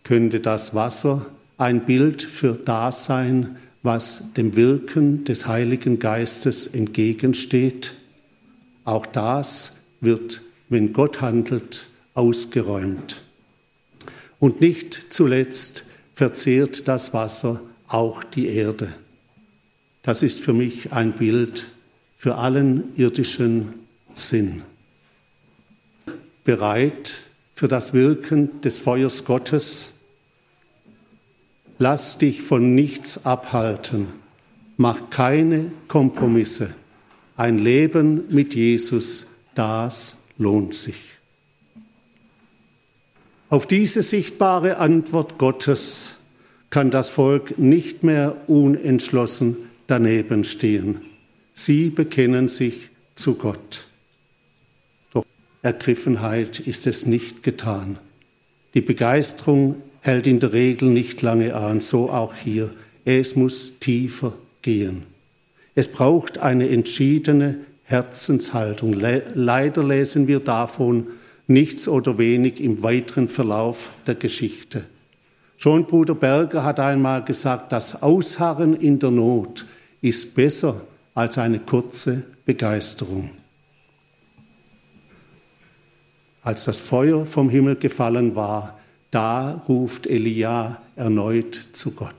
könnte 0.03 0.39
das 0.39 0.75
Wasser 0.75 1.25
ein 1.57 1.85
Bild 1.85 2.21
für 2.21 2.53
das 2.53 3.05
sein, 3.05 3.57
was 3.81 4.33
dem 4.33 4.55
Wirken 4.55 5.25
des 5.25 5.47
Heiligen 5.47 5.99
Geistes 5.99 6.67
entgegensteht. 6.67 7.93
Auch 8.85 9.05
das 9.05 9.77
wird, 10.03 10.41
wenn 10.69 10.93
Gott 10.93 11.21
handelt, 11.21 11.89
ausgeräumt. 12.13 13.21
Und 14.39 14.61
nicht 14.61 14.93
zuletzt 15.13 15.85
verzehrt 16.13 16.87
das 16.87 17.13
Wasser 17.13 17.61
auch 17.87 18.23
die 18.23 18.47
Erde. 18.47 18.93
Das 20.01 20.21
ist 20.21 20.39
für 20.39 20.53
mich 20.53 20.91
ein 20.91 21.13
Bild 21.13 21.69
für 22.15 22.35
allen 22.35 22.95
irdischen 22.97 23.73
Sinn. 24.13 24.63
Bereit 26.43 27.13
für 27.53 27.67
das 27.67 27.93
Wirken 27.93 28.61
des 28.61 28.77
Feuers 28.77 29.25
Gottes, 29.25 29.93
Lass 31.79 32.17
dich 32.17 32.41
von 32.41 32.75
nichts 32.75 33.25
abhalten. 33.25 34.07
Mach 34.77 35.09
keine 35.09 35.71
Kompromisse. 35.87 36.73
Ein 37.35 37.57
Leben 37.57 38.23
mit 38.29 38.55
Jesus, 38.55 39.32
das 39.55 40.23
lohnt 40.37 40.73
sich. 40.73 41.13
Auf 43.49 43.67
diese 43.67 44.01
sichtbare 44.01 44.77
Antwort 44.77 45.37
Gottes 45.37 46.17
kann 46.69 46.89
das 46.89 47.09
Volk 47.09 47.59
nicht 47.59 48.03
mehr 48.03 48.49
unentschlossen 48.49 49.57
daneben 49.85 50.43
stehen. 50.43 51.01
Sie 51.53 51.91
bekennen 51.91 52.47
sich 52.47 52.89
zu 53.13 53.35
Gott. 53.35 53.83
Doch 55.13 55.25
Ergriffenheit 55.61 56.59
ist 56.61 56.87
es 56.87 57.05
nicht 57.05 57.43
getan. 57.43 57.99
Die 58.73 58.81
Begeisterung 58.81 59.83
hält 60.01 60.25
in 60.25 60.39
der 60.39 60.53
Regel 60.53 60.89
nicht 60.89 61.21
lange 61.21 61.55
an, 61.55 61.79
so 61.79 62.09
auch 62.09 62.33
hier. 62.33 62.73
Es 63.05 63.35
muss 63.35 63.77
tiefer 63.79 64.33
gehen. 64.63 65.03
Es 65.75 65.89
braucht 65.89 66.39
eine 66.39 66.69
entschiedene 66.69 67.59
Herzenshaltung. 67.93 68.93
Leider 68.93 69.83
lesen 69.83 70.27
wir 70.27 70.39
davon 70.39 71.07
nichts 71.45 71.87
oder 71.87 72.17
wenig 72.17 72.59
im 72.59 72.81
weiteren 72.81 73.27
Verlauf 73.27 73.91
der 74.07 74.15
Geschichte. 74.15 74.85
Schon 75.57 75.85
Bruder 75.85 76.15
Berger 76.15 76.63
hat 76.63 76.79
einmal 76.79 77.23
gesagt, 77.23 77.71
das 77.71 78.01
Ausharren 78.01 78.75
in 78.75 78.97
der 78.97 79.11
Not 79.11 79.65
ist 80.01 80.33
besser 80.33 80.81
als 81.13 81.37
eine 81.37 81.59
kurze 81.59 82.25
Begeisterung. 82.45 83.29
Als 86.41 86.65
das 86.65 86.79
Feuer 86.79 87.27
vom 87.27 87.47
Himmel 87.47 87.75
gefallen 87.75 88.35
war, 88.35 88.79
da 89.11 89.63
ruft 89.69 90.07
Elia 90.07 90.81
erneut 90.95 91.67
zu 91.73 91.91
Gott. 91.91 92.15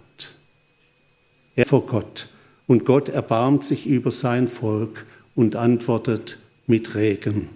Er 1.57 1.67
vor 1.67 1.85
Gott 1.85 2.29
und 2.69 2.85
Gott 2.85 3.09
erbarmt 3.09 3.65
sich 3.65 3.87
über 3.89 4.13
sein 4.13 4.47
Volk 4.47 5.05
und 5.35 5.57
antwortet 5.57 6.39
mit 6.67 6.95
Regen. 6.95 7.49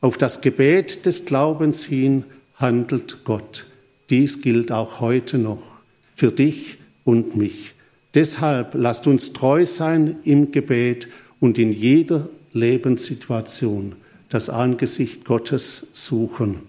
Auf 0.00 0.16
das 0.16 0.40
Gebet 0.40 1.06
des 1.06 1.24
Glaubens 1.24 1.84
hin 1.84 2.24
handelt 2.54 3.24
Gott. 3.24 3.66
Dies 4.10 4.42
gilt 4.42 4.72
auch 4.72 5.00
heute 5.00 5.38
noch 5.38 5.80
für 6.14 6.32
dich 6.32 6.78
und 7.04 7.36
mich. 7.36 7.74
Deshalb 8.14 8.74
lasst 8.74 9.06
uns 9.06 9.32
treu 9.32 9.66
sein 9.66 10.16
im 10.24 10.50
Gebet 10.50 11.08
und 11.40 11.58
in 11.58 11.72
jeder 11.72 12.28
Lebenssituation 12.52 13.96
das 14.28 14.50
Angesicht 14.50 15.24
Gottes 15.24 15.90
suchen. 15.92 16.62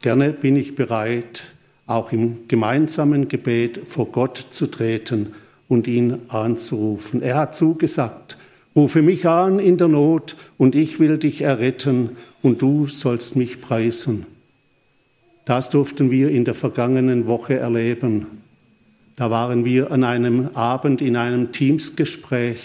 Gerne 0.00 0.32
bin 0.32 0.56
ich 0.56 0.74
bereit, 0.74 1.54
auch 1.86 2.12
im 2.12 2.48
gemeinsamen 2.48 3.28
Gebet 3.28 3.86
vor 3.86 4.10
Gott 4.10 4.46
zu 4.50 4.66
treten 4.66 5.32
und 5.74 5.88
ihn 5.88 6.20
anzurufen. 6.28 7.20
Er 7.20 7.34
hat 7.34 7.56
zugesagt, 7.56 8.38
rufe 8.76 9.02
mich 9.02 9.26
an 9.26 9.58
in 9.58 9.76
der 9.76 9.88
Not 9.88 10.36
und 10.56 10.76
ich 10.76 11.00
will 11.00 11.18
dich 11.18 11.42
erretten 11.42 12.10
und 12.42 12.62
du 12.62 12.86
sollst 12.86 13.34
mich 13.34 13.60
preisen. 13.60 14.26
Das 15.44 15.70
durften 15.70 16.12
wir 16.12 16.30
in 16.30 16.44
der 16.44 16.54
vergangenen 16.54 17.26
Woche 17.26 17.58
erleben. 17.58 18.26
Da 19.16 19.32
waren 19.32 19.64
wir 19.64 19.90
an 19.90 20.04
einem 20.04 20.48
Abend 20.54 21.02
in 21.02 21.16
einem 21.16 21.50
Teamsgespräch 21.50 22.60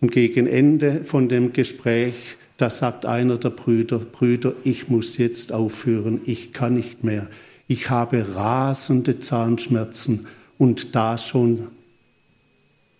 und 0.00 0.12
gegen 0.12 0.46
Ende 0.46 1.04
von 1.04 1.28
dem 1.30 1.54
Gespräch, 1.54 2.14
da 2.58 2.68
sagt 2.68 3.06
einer 3.06 3.38
der 3.38 3.50
Brüder, 3.50 3.98
Brüder, 3.98 4.52
ich 4.62 4.88
muss 4.88 5.16
jetzt 5.16 5.52
aufhören, 5.54 6.20
ich 6.26 6.52
kann 6.52 6.74
nicht 6.74 7.02
mehr. 7.02 7.28
Ich 7.66 7.88
habe 7.88 8.36
rasende 8.36 9.20
Zahnschmerzen 9.20 10.26
und 10.58 10.94
da 10.94 11.16
schon 11.16 11.68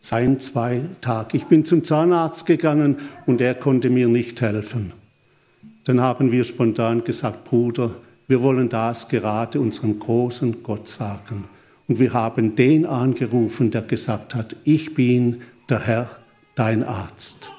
sein 0.01 0.41
zwei 0.41 0.83
Tage. 1.01 1.37
Ich 1.37 1.47
bin 1.47 1.65
zum 1.65 1.85
Zahnarzt 1.85 2.47
gegangen 2.47 2.97
und 3.27 3.41
er 3.41 3.55
konnte 3.55 3.91
mir 3.91 4.09
nicht 4.09 4.41
helfen. 4.41 4.93
Dann 5.85 6.01
haben 6.01 6.31
wir 6.31 6.45
spontan 6.45 7.05
gesagt, 7.05 7.45
Bruder, 7.45 7.91
wir 8.27 8.43
wollen 8.43 8.69
das 8.69 9.09
gerade 9.09 9.59
unserem 9.61 9.99
großen 9.99 10.63
Gott 10.63 10.87
sagen. 10.87 11.45
Und 11.89 11.99
wir 11.99 12.13
haben 12.13 12.55
den 12.55 12.85
angerufen, 12.85 13.71
der 13.71 13.83
gesagt 13.83 14.35
hat, 14.35 14.55
ich 14.65 14.95
bin 14.95 15.41
der 15.71 15.81
Herr, 15.81 16.09
dein 16.55 16.85
Arzt. 16.85 17.51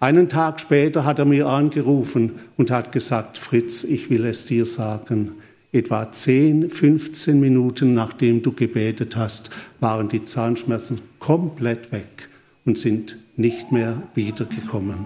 Einen 0.00 0.28
Tag 0.28 0.60
später 0.60 1.04
hat 1.04 1.18
er 1.18 1.24
mir 1.24 1.46
angerufen 1.46 2.32
und 2.56 2.70
hat 2.70 2.92
gesagt, 2.92 3.38
Fritz, 3.38 3.84
ich 3.84 4.08
will 4.08 4.24
es 4.24 4.44
dir 4.44 4.64
sagen. 4.64 5.32
Etwa 5.76 6.10
10, 6.10 6.70
15 6.70 7.38
Minuten 7.38 7.92
nachdem 7.92 8.40
du 8.40 8.52
gebetet 8.52 9.14
hast, 9.14 9.50
waren 9.78 10.08
die 10.08 10.24
Zahnschmerzen 10.24 11.02
komplett 11.18 11.92
weg 11.92 12.30
und 12.64 12.78
sind 12.78 13.18
nicht 13.36 13.72
mehr 13.72 14.02
wiedergekommen. 14.14 15.04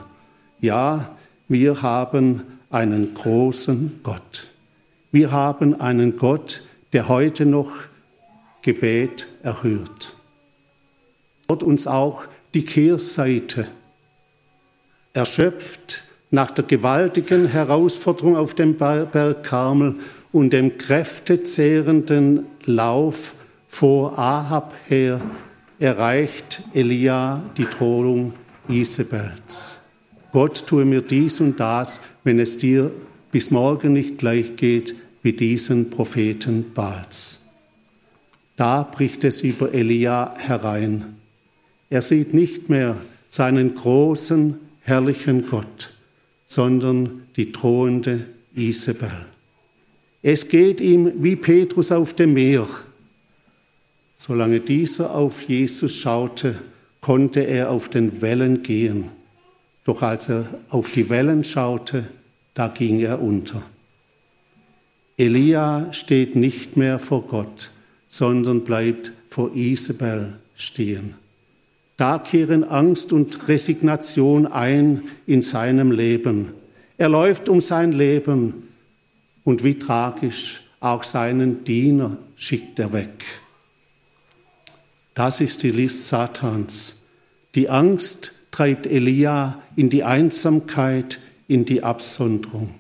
Ja, 0.61 1.17
wir 1.49 1.83
haben 1.83 2.45
einen 2.71 3.15
großen 3.15 3.99
Gott. 4.05 4.47
Wir 5.11 5.33
haben 5.33 5.81
einen 5.81 6.15
Gott, 6.15 6.63
der 6.93 7.09
heute 7.09 7.47
noch 7.47 7.73
Gebet 8.63 9.27
erhört. 9.43 10.15
Dort 11.49 11.65
uns 11.65 11.89
auch 11.89 12.27
die 12.55 12.65
Kehrseite 12.65 13.67
erschöpft 15.15 16.05
nach 16.31 16.53
der 16.53 16.65
gewaltigen 16.65 17.49
Herausforderung 17.49 18.37
auf 18.37 18.55
dem 18.55 18.77
Berg 18.77 19.43
Karmel 19.43 19.97
und 20.33 20.53
dem 20.53 20.79
kräftezehrenden 20.79 22.47
Lauf 22.65 23.35
vor 23.69 24.19
Ahab 24.19 24.75
her 24.89 25.21
erreicht 25.79 26.63
Elia 26.75 27.43
die 27.57 27.65
Drohung 27.65 28.35
Isabels. 28.69 29.81
Gott 30.33 30.67
tue 30.67 30.85
mir 30.85 31.03
dies 31.03 31.41
und 31.41 31.59
das, 31.59 32.03
wenn 32.23 32.39
es 32.39 32.59
dir 32.59 32.93
bis 33.33 33.51
morgen 33.51 33.93
nicht 33.93 34.19
gleich 34.19 34.57
geht 34.57 34.95
wie 35.23 35.33
diesen 35.33 35.91
Propheten 35.91 36.73
Baals. 36.73 37.47
Da 38.57 38.83
bricht 38.83 39.25
es 39.25 39.43
über 39.43 39.73
Elia 39.73 40.35
herein. 40.39 41.17
Er 41.89 42.03
sieht 42.03 42.35
nicht 42.35 42.69
mehr 42.69 42.97
seinen 43.29 43.75
großen, 43.75 44.59
herrlichen 44.83 45.47
Gott, 45.49 45.91
sondern 46.45 47.23
die 47.37 47.53
drohende 47.53 48.27
Isabel. 48.55 49.30
Es 50.23 50.49
geht 50.49 50.81
ihm 50.81 51.13
wie 51.23 51.37
Petrus 51.37 51.91
auf 51.93 52.15
dem 52.15 52.35
Meer. 52.35 52.67
Solange 54.15 54.61
dieser 54.61 55.15
auf 55.15 55.49
Jesus 55.49 55.95
schaute, 55.95 56.57
konnte 57.01 57.41
er 57.41 57.71
auf 57.71 57.89
den 57.89 58.21
Wellen 58.21 58.63
gehen. 58.63 59.09
Doch 59.85 60.03
als 60.03 60.29
er 60.29 60.45
auf 60.69 60.91
die 60.93 61.09
Wellen 61.09 61.43
schaute, 61.43 62.05
da 62.53 62.69
ging 62.69 63.01
er 63.01 63.23
unter. 63.23 63.63
Elia 65.17 65.91
steht 65.93 66.37
nicht 66.37 66.77
mehr 66.77 66.99
vor 66.99 67.27
Gott, 67.27 67.71
sondern 68.09 68.63
bleibt 68.63 69.13
vor 69.27 69.55
Isabel 69.55 70.35
stehen. 70.55 71.15
Da 71.97 72.19
kehren 72.19 72.65
Angst 72.65 73.13
und 73.13 73.49
Resignation 73.49 74.47
ein 74.47 75.03
in 75.27 75.41
seinem 75.41 75.93
Leben. 75.93 76.49
Er 76.99 77.09
läuft 77.09 77.49
um 77.49 77.61
sein 77.61 77.93
Leben 77.93 78.70
und 79.45 79.65
wie 79.65 79.79
tragisch 79.79 80.63
auch 80.81 81.05
seinen 81.05 81.65
Diener 81.65 82.17
schickt 82.37 82.79
er 82.79 82.93
weg. 82.93 83.25
Das 85.15 85.41
ist 85.41 85.63
die 85.63 85.71
List 85.71 86.09
Satans. 86.09 87.03
Die 87.55 87.69
Angst 87.69 88.33
treibt 88.51 88.87
Elia 88.87 89.61
in 89.77 89.91
die 89.91 90.05
Einsamkeit, 90.05 91.21
in 91.49 91.65
die 91.65 91.83
Absonderung. 91.83 92.75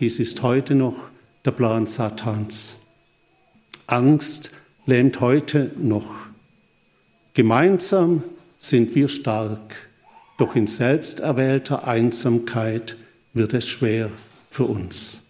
Dies 0.00 0.18
ist 0.18 0.42
heute 0.42 0.74
noch 0.74 1.10
der 1.44 1.50
Plan 1.50 1.86
Satans. 1.86 2.80
Angst 3.86 4.52
lähmt 4.86 5.20
heute 5.20 5.72
noch. 5.76 6.26
Gemeinsam 7.34 8.22
sind 8.58 8.94
wir 8.94 9.08
stark, 9.08 9.90
doch 10.38 10.56
in 10.56 10.66
selbsterwählter 10.66 11.86
Einsamkeit 11.86 12.96
wird 13.34 13.52
es 13.52 13.68
schwer 13.68 14.10
für 14.48 14.64
uns. 14.64 15.23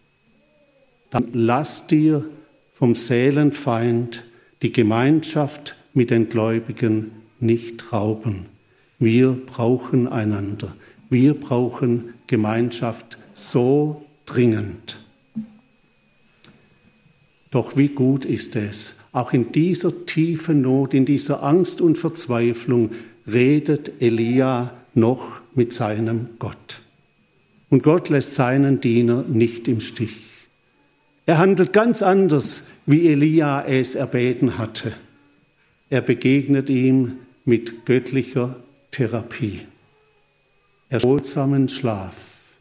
Dann 1.14 1.28
lass 1.32 1.86
dir 1.86 2.28
vom 2.72 2.96
Seelenfeind 2.96 4.24
die 4.62 4.72
Gemeinschaft 4.72 5.76
mit 5.92 6.10
den 6.10 6.28
Gläubigen 6.28 7.12
nicht 7.38 7.92
rauben. 7.92 8.46
Wir 8.98 9.30
brauchen 9.30 10.08
einander. 10.08 10.74
Wir 11.10 11.34
brauchen 11.34 12.14
Gemeinschaft 12.26 13.16
so 13.32 14.04
dringend. 14.26 14.98
Doch 17.52 17.76
wie 17.76 17.90
gut 17.90 18.24
ist 18.24 18.56
es, 18.56 18.98
auch 19.12 19.32
in 19.32 19.52
dieser 19.52 20.06
tiefen 20.06 20.62
Not, 20.62 20.94
in 20.94 21.04
dieser 21.04 21.44
Angst 21.44 21.80
und 21.80 21.96
Verzweiflung 21.96 22.90
redet 23.24 24.02
Elia 24.02 24.74
noch 24.94 25.42
mit 25.54 25.72
seinem 25.72 26.30
Gott. 26.40 26.80
Und 27.70 27.84
Gott 27.84 28.08
lässt 28.08 28.34
seinen 28.34 28.80
Diener 28.80 29.22
nicht 29.28 29.68
im 29.68 29.78
Stich. 29.78 30.33
Er 31.26 31.38
handelt 31.38 31.72
ganz 31.72 32.02
anders, 32.02 32.68
wie 32.86 33.08
Elia 33.08 33.64
es 33.64 33.94
erbeten 33.94 34.58
hatte. 34.58 34.92
Er 35.88 36.02
begegnet 36.02 36.68
ihm 36.68 37.16
mit 37.44 37.86
göttlicher 37.86 38.56
Therapie. 38.90 39.60
Erholsamen 40.90 41.68
Schlaf. 41.68 42.52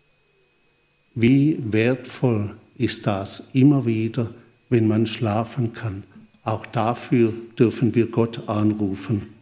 Wie 1.13 1.59
wertvoll 1.61 2.55
ist 2.77 3.05
das 3.05 3.49
immer 3.53 3.85
wieder, 3.85 4.31
wenn 4.69 4.87
man 4.87 5.05
schlafen 5.05 5.73
kann. 5.73 6.03
Auch 6.43 6.65
dafür 6.65 7.33
dürfen 7.59 7.93
wir 7.95 8.07
Gott 8.07 8.47
anrufen. 8.47 9.33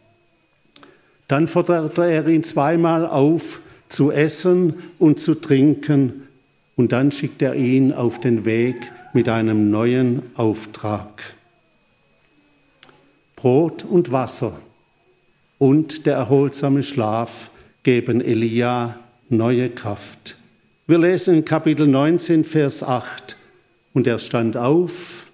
Dann 1.28 1.48
forderte 1.48 2.04
er 2.04 2.28
ihn 2.28 2.44
zweimal 2.44 3.06
auf, 3.06 3.62
zu 3.88 4.12
essen 4.12 4.76
und 5.00 5.20
zu 5.20 5.36
trinken, 5.36 6.28
und 6.76 6.92
dann 6.92 7.12
schickt 7.12 7.42
er 7.42 7.56
ihn 7.56 7.94
auf 7.94 8.20
den 8.20 8.46
Weg 8.46 8.92
mit 9.14 9.28
einem 9.28 9.70
neuen 9.70 10.22
Auftrag. 10.36 11.36
Brot 13.36 13.84
und 13.84 14.12
Wasser 14.12 14.60
und 15.58 16.06
der 16.06 16.16
erholsame 16.16 16.84
Schlaf 16.84 17.52
geben 17.84 18.22
Elia 18.22 19.00
neue 19.30 19.70
Kraft. 19.70 20.38
Wir 20.88 20.98
lesen 20.98 21.36
in 21.36 21.46
Kapitel 21.46 21.88
19, 21.88 22.44
Vers 22.44 22.84
8, 22.84 23.38
und 23.94 24.08
er 24.08 24.20
stand 24.20 24.58
auf, 24.58 25.28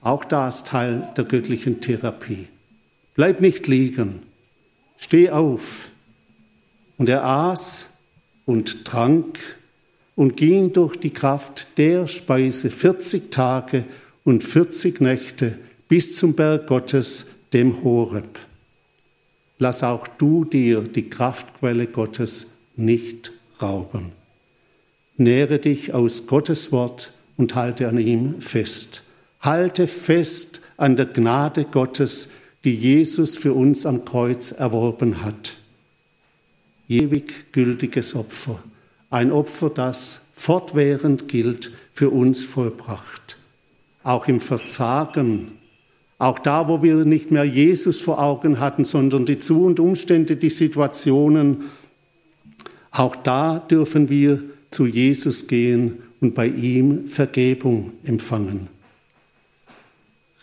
auch 0.00 0.24
das 0.24 0.64
Teil 0.64 1.12
der 1.16 1.24
göttlichen 1.24 1.80
Therapie. 1.80 2.48
Bleib 3.14 3.40
nicht 3.40 3.66
liegen, 3.66 4.22
steh 4.96 5.30
auf. 5.30 5.90
Und 6.96 7.08
er 7.08 7.24
aß 7.24 7.94
und 8.46 8.84
trank 8.84 9.38
und 10.20 10.36
ging 10.36 10.74
durch 10.74 10.96
die 10.98 11.14
Kraft 11.14 11.78
der 11.78 12.06
Speise 12.06 12.68
40 12.68 13.30
Tage 13.30 13.86
und 14.22 14.44
40 14.44 15.00
Nächte 15.00 15.56
bis 15.88 16.16
zum 16.16 16.34
Berg 16.34 16.66
Gottes, 16.66 17.28
dem 17.54 17.82
Horeb. 17.82 18.38
Lass 19.58 19.82
auch 19.82 20.06
du 20.06 20.44
dir 20.44 20.82
die 20.82 21.08
Kraftquelle 21.08 21.86
Gottes 21.86 22.58
nicht 22.76 23.32
rauben. 23.62 24.12
Nähre 25.16 25.58
dich 25.58 25.94
aus 25.94 26.26
Gottes 26.26 26.70
Wort 26.70 27.14
und 27.38 27.54
halte 27.54 27.88
an 27.88 27.96
ihm 27.96 28.42
fest. 28.42 29.04
Halte 29.40 29.86
fest 29.86 30.60
an 30.76 30.96
der 30.96 31.06
Gnade 31.06 31.64
Gottes, 31.64 32.32
die 32.64 32.74
Jesus 32.74 33.38
für 33.38 33.54
uns 33.54 33.86
am 33.86 34.04
Kreuz 34.04 34.52
erworben 34.52 35.24
hat. 35.24 35.56
Ewig 36.90 37.52
gültiges 37.52 38.14
Opfer, 38.14 38.62
ein 39.10 39.32
Opfer, 39.32 39.70
das 39.70 40.26
fortwährend 40.32 41.28
gilt, 41.28 41.72
für 41.92 42.10
uns 42.10 42.44
vollbracht. 42.44 43.36
Auch 44.02 44.28
im 44.28 44.40
Verzagen, 44.40 45.58
auch 46.18 46.38
da, 46.38 46.68
wo 46.68 46.82
wir 46.82 47.04
nicht 47.04 47.30
mehr 47.30 47.44
Jesus 47.44 47.98
vor 47.98 48.22
Augen 48.22 48.60
hatten, 48.60 48.84
sondern 48.84 49.26
die 49.26 49.38
Zu- 49.38 49.64
und 49.66 49.80
Umstände, 49.80 50.36
die 50.36 50.50
Situationen, 50.50 51.64
auch 52.90 53.16
da 53.16 53.58
dürfen 53.58 54.08
wir 54.08 54.42
zu 54.70 54.86
Jesus 54.86 55.46
gehen 55.46 56.02
und 56.20 56.34
bei 56.34 56.46
ihm 56.46 57.08
Vergebung 57.08 57.92
empfangen. 58.04 58.68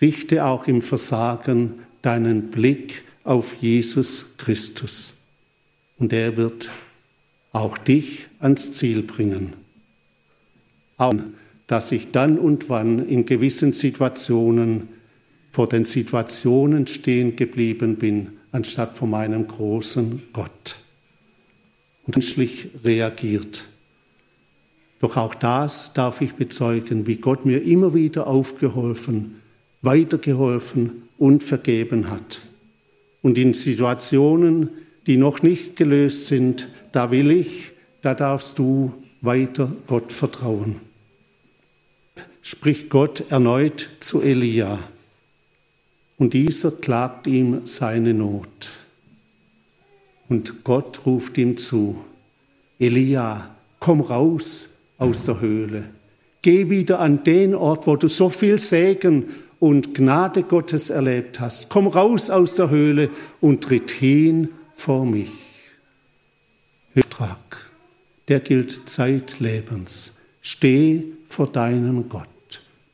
Richte 0.02 0.46
auch 0.46 0.68
im 0.68 0.82
Versagen 0.82 1.76
deinen 2.02 2.50
Blick 2.50 3.04
auf 3.24 3.56
Jesus 3.62 4.36
Christus 4.38 5.22
und 5.98 6.14
er 6.14 6.38
wird 6.38 6.70
auch 7.58 7.78
dich 7.78 8.28
ans 8.40 8.72
Ziel 8.74 9.02
bringen. 9.02 9.54
Auch, 10.98 11.16
dass 11.66 11.92
ich 11.92 12.12
dann 12.12 12.38
und 12.38 12.70
wann 12.70 13.08
in 13.08 13.26
gewissen 13.26 13.74
Situationen 13.74 14.90
vor 15.50 15.68
den 15.68 15.84
Situationen 15.84 16.86
stehen 16.86 17.36
geblieben 17.36 17.96
bin, 17.96 18.34
anstatt 18.52 18.96
vor 18.96 19.08
meinem 19.08 19.48
großen 19.48 20.22
Gott 20.34 20.78
und 22.06 22.16
menschlich 22.16 22.70
reagiert. 22.84 23.64
Doch 25.00 25.18
auch 25.18 25.34
das 25.36 25.94
darf 25.94 26.22
ich 26.22 26.34
bezeugen, 26.34 27.08
wie 27.08 27.18
Gott 27.18 27.46
mir 27.46 27.64
immer 27.64 27.94
wieder 27.94 28.28
aufgeholfen, 28.28 29.42
weitergeholfen 29.82 31.04
und 31.18 31.44
vergeben 31.44 32.10
hat. 32.10 32.42
Und 33.22 33.38
in 33.38 33.54
Situationen, 33.54 34.70
die 35.08 35.18
noch 35.18 35.42
nicht 35.42 35.76
gelöst 35.76 36.28
sind, 36.28 36.68
da 36.98 37.12
will 37.12 37.30
ich, 37.30 37.74
da 38.02 38.16
darfst 38.16 38.58
du 38.58 38.92
weiter 39.22 39.72
Gott 39.86 40.12
vertrauen. 40.12 40.78
Spricht 42.42 42.90
Gott 42.90 43.26
erneut 43.30 43.88
zu 44.00 44.20
Elia. 44.20 44.80
Und 46.18 46.34
dieser 46.34 46.72
klagt 46.72 47.28
ihm 47.28 47.68
seine 47.68 48.16
Not. 48.16 48.72
Und 50.28 50.64
Gott 50.64 51.06
ruft 51.06 51.38
ihm 51.38 51.56
zu, 51.56 52.04
Elia, 52.80 53.56
komm 53.80 54.02
raus 54.02 54.70
aus 54.98 55.26
der 55.26 55.40
Höhle. 55.40 55.84
Geh 56.42 56.72
wieder 56.72 57.00
an 57.00 57.24
den 57.24 57.54
Ort, 57.54 57.86
wo 57.86 57.96
du 57.96 58.08
so 58.08 58.30
viel 58.30 58.60
Segen 58.60 59.26
und 59.60 59.94
Gnade 59.94 60.42
Gottes 60.42 60.90
erlebt 60.90 61.40
hast. 61.40 61.70
Komm 61.70 61.86
raus 61.86 62.32
aus 62.32 62.56
der 62.56 62.72
Höhle 62.72 63.12
und 63.40 63.64
tritt 63.64 63.92
hin 63.92 64.50
vor 64.74 65.06
mich. 65.06 65.47
Auftrag, 66.98 67.70
der 68.28 68.40
gilt 68.40 68.90
zeitlebens. 68.90 70.18
Steh 70.42 71.04
vor 71.28 71.48
deinem 71.52 72.10
Gott. 72.10 72.28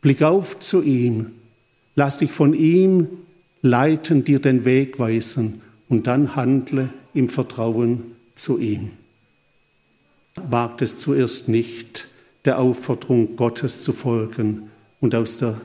Blick 0.01 0.21
auf 0.21 0.59
zu 0.59 0.81
ihm. 0.81 1.31
Lass 1.95 2.17
dich 2.17 2.31
von 2.31 2.53
ihm 2.53 3.07
leiten, 3.61 4.23
dir 4.23 4.39
den 4.39 4.65
Weg 4.65 4.99
weisen 4.99 5.61
und 5.87 6.07
dann 6.07 6.35
handle 6.35 6.89
im 7.13 7.29
Vertrauen 7.29 8.15
zu 8.35 8.59
ihm. 8.59 8.91
Wagt 10.35 10.81
es 10.81 10.97
zuerst 10.97 11.47
nicht, 11.47 12.07
der 12.45 12.59
Aufforderung 12.59 13.35
Gottes 13.35 13.83
zu 13.83 13.93
folgen 13.93 14.71
und 14.99 15.15
aus 15.15 15.37
der, 15.37 15.61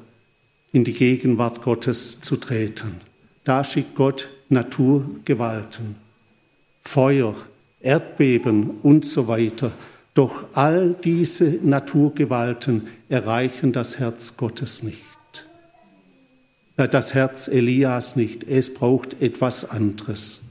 in 0.73 0.85
die 0.85 0.93
Gegenwart 0.93 1.63
Gottes 1.63 2.21
zu 2.21 2.37
treten. 2.37 3.01
Da 3.45 3.65
schickt 3.65 3.95
Gott 3.95 4.29
Naturgewalten, 4.51 5.97
Feuer, 6.83 7.35
Erdbeben 7.81 8.71
und 8.83 9.05
so 9.05 9.29
weiter. 9.29 9.73
Doch 10.15 10.47
all 10.55 10.97
diese 11.05 11.61
Naturgewalten 11.63 12.89
erreichen 13.09 13.73
das 13.73 13.99
Herz 13.99 14.37
Gottes 14.37 14.83
nicht. 14.83 14.99
Äh, 16.77 16.89
das 16.89 17.15
Herz 17.15 17.49
Elias 17.49 18.17
nicht. 18.17 18.45
Es 18.45 18.73
braucht 18.75 19.23
etwas 19.23 19.71
anderes. 19.71 20.43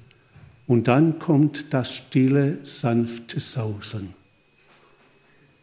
Und 0.67 0.87
dann 0.87 1.19
kommt 1.19 1.73
das 1.73 1.93
stille, 1.93 2.59
sanfte 2.63 3.39
Sausen. 3.39 4.13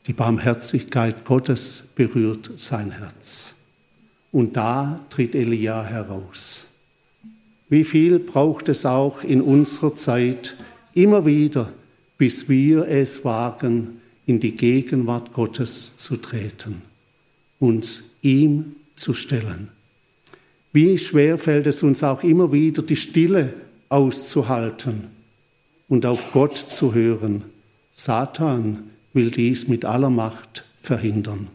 Die 0.07 0.12
Barmherzigkeit 0.12 1.24
Gottes 1.24 1.92
berührt 1.94 2.50
sein 2.57 2.90
Herz. 2.90 3.57
Und 4.33 4.57
da 4.57 5.00
tritt 5.09 5.35
Elia 5.35 5.83
heraus. 5.83 6.66
Wie 7.68 7.85
viel 7.85 8.18
braucht 8.18 8.68
es 8.68 8.85
auch 8.85 9.22
in 9.22 9.40
unserer 9.40 9.94
Zeit 9.94 10.57
immer 10.94 11.26
wieder, 11.26 11.72
bis 12.18 12.48
wir 12.48 12.88
es 12.88 13.24
wagen, 13.24 14.00
in 14.26 14.40
die 14.40 14.54
Gegenwart 14.54 15.33
Gottes 15.33 15.96
zu 15.96 16.16
treten, 16.16 16.83
uns 17.59 18.14
ihm 18.22 18.76
zu 18.96 19.12
stellen. 19.12 19.68
Wie 20.72 20.98
schwer 20.98 21.38
fällt 21.38 21.66
es 21.66 21.83
uns 21.83 22.02
auch 22.02 22.22
immer 22.22 22.52
wieder, 22.52 22.83
die 22.83 22.96
Stille 22.96 23.54
auszuhalten 23.88 25.09
und 25.88 26.07
auf 26.07 26.33
Gott 26.33 26.57
zu 26.57 26.94
hören. 26.94 27.44
Satan 27.90 28.90
will 29.12 29.30
dies 29.30 29.68
mit 29.68 29.85
aller 29.85 30.11
Macht 30.11 30.64
verhindern. 30.80 31.48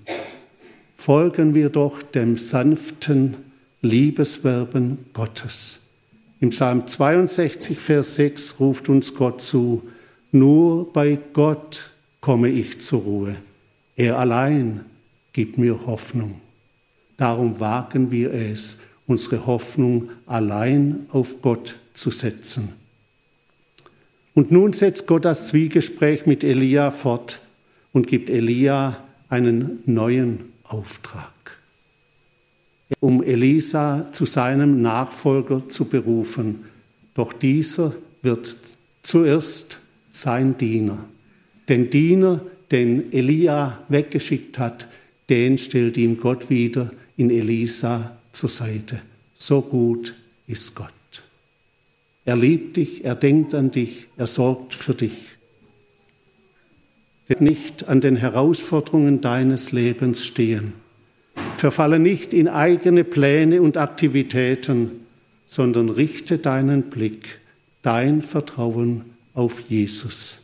Folgen 0.96 1.54
wir 1.54 1.70
doch 1.70 2.02
dem 2.02 2.38
sanften 2.38 3.36
Liebeswerben 3.82 5.00
Gottes. 5.14 5.89
Im 6.42 6.50
Psalm 6.50 6.88
62, 6.88 7.78
Vers 7.78 8.16
6 8.16 8.60
ruft 8.60 8.90
uns 8.90 9.14
Gott 9.14 9.42
zu, 9.42 9.84
nur 10.32 10.92
bei 10.94 11.20
Gott 11.34 11.92
komme 12.22 12.50
ich 12.50 12.80
zur 12.80 13.02
Ruhe. 13.02 13.36
Er 13.96 14.18
allein 14.18 14.86
gibt 15.34 15.58
mir 15.58 15.86
Hoffnung. 15.86 16.40
Darum 17.18 17.60
wagen 17.60 18.12
wir 18.12 18.34
es, 18.34 18.82
unsere 19.08 19.46
Hoffnung 19.46 20.10
allein 20.26 21.06
auf 21.10 21.42
Gott 21.42 21.76
zu 21.94 22.12
setzen. 22.12 22.70
Und 24.34 24.52
nun 24.52 24.72
setzt 24.72 25.08
Gott 25.08 25.26
das 25.26 25.48
Zwiegespräch 25.48 26.26
mit 26.26 26.46
Elia 26.46 26.92
fort 26.92 27.40
und 27.92 28.08
gibt 28.08 28.30
Elia 28.30 29.04
einen 29.28 29.80
neuen 29.86 30.54
Auftrag, 30.64 31.34
um 33.00 33.24
Elisa 33.24 34.12
zu 34.12 34.26
seinem 34.26 34.82
Nachfolger 34.82 35.70
zu 35.70 35.86
berufen. 35.86 36.66
Doch 37.14 37.34
dieser 37.34 37.94
wird 38.22 38.56
zuerst 39.04 39.80
sein 40.10 40.58
Diener. 40.58 41.06
Den 41.68 41.90
Diener, 41.90 42.42
den 42.72 43.14
Elia 43.14 43.84
weggeschickt 43.90 44.58
hat, 44.60 44.88
den 45.30 45.58
stellt 45.58 45.98
ihm 45.98 46.18
Gott 46.18 46.50
wieder 46.50 46.92
in 47.18 47.30
Elisa 47.30 48.18
zur 48.32 48.50
Seite. 48.50 49.02
So 49.34 49.62
gut 49.62 50.16
ist 50.48 50.76
Gott. 50.76 50.90
Er 52.26 52.36
liebt 52.36 52.78
dich, 52.78 53.06
er 53.06 53.16
denkt 53.16 53.54
an 53.54 53.72
dich, 53.72 54.08
er 54.18 54.28
sorgt 54.28 54.74
für 54.74 54.94
dich. 54.94 55.38
Nicht 57.40 57.88
an 57.88 58.02
den 58.02 58.16
Herausforderungen 58.16 59.22
deines 59.22 59.72
Lebens 59.72 60.26
stehen. 60.26 60.74
Verfalle 61.58 62.00
nicht 62.00 62.34
in 62.34 62.48
eigene 62.48 63.04
Pläne 63.04 63.62
und 63.62 63.78
Aktivitäten, 63.78 64.92
sondern 65.46 65.90
richte 65.90 66.38
deinen 66.38 66.84
Blick, 66.84 67.40
dein 67.82 68.22
Vertrauen 68.22 69.06
auf 69.34 69.62
Jesus. 69.68 70.44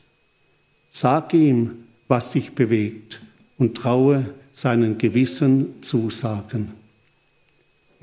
Sag 0.89 1.33
ihm, 1.33 1.71
was 2.07 2.31
dich 2.31 2.53
bewegt 2.53 3.21
und 3.57 3.77
traue 3.77 4.25
seinen 4.51 4.97
Gewissen 4.97 5.81
Zusagen 5.81 6.71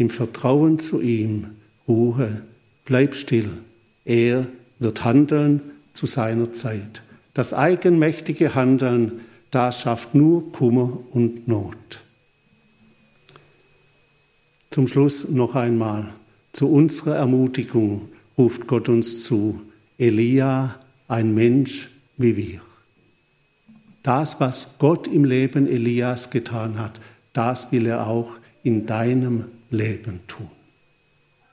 im 0.02 0.10
Vertrauen 0.10 0.78
zu 0.78 1.00
ihm, 1.00 1.46
Ruhe, 1.86 2.42
bleib 2.84 3.14
still. 3.14 3.48
Er 4.04 4.46
wird 4.78 5.04
handeln 5.04 5.60
zu 5.92 6.06
seiner 6.06 6.52
Zeit. 6.52 7.02
Das 7.34 7.54
eigenmächtige 7.54 8.54
Handeln, 8.54 9.20
das 9.50 9.82
schafft 9.82 10.14
nur 10.14 10.50
Kummer 10.52 10.98
und 11.10 11.46
Not. 11.46 12.01
Zum 14.72 14.88
Schluss 14.88 15.28
noch 15.28 15.54
einmal, 15.54 16.08
zu 16.52 16.66
unserer 16.66 17.16
Ermutigung 17.16 18.08
ruft 18.38 18.66
Gott 18.66 18.88
uns 18.88 19.22
zu, 19.22 19.60
Elia, 19.98 20.76
ein 21.08 21.34
Mensch 21.34 21.90
wie 22.16 22.38
wir. 22.38 22.62
Das, 24.02 24.40
was 24.40 24.76
Gott 24.78 25.08
im 25.08 25.26
Leben 25.26 25.66
Elias 25.66 26.30
getan 26.30 26.78
hat, 26.78 27.02
das 27.34 27.70
will 27.70 27.84
er 27.84 28.06
auch 28.06 28.38
in 28.62 28.86
deinem 28.86 29.44
Leben 29.70 30.20
tun. 30.26 30.50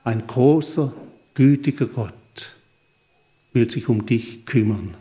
Ein 0.05 0.25
großer, 0.25 0.93
gütiger 1.33 1.87
Gott 1.87 2.13
will 3.51 3.69
sich 3.69 3.89
um 3.89 4.05
dich 4.05 4.45
kümmern. 4.45 4.93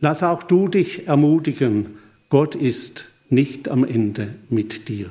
Lass 0.00 0.22
auch 0.22 0.44
du 0.44 0.68
dich 0.68 1.08
ermutigen, 1.08 1.96
Gott 2.28 2.54
ist 2.54 3.14
nicht 3.30 3.68
am 3.68 3.82
Ende 3.82 4.36
mit 4.48 4.86
dir. 4.88 5.10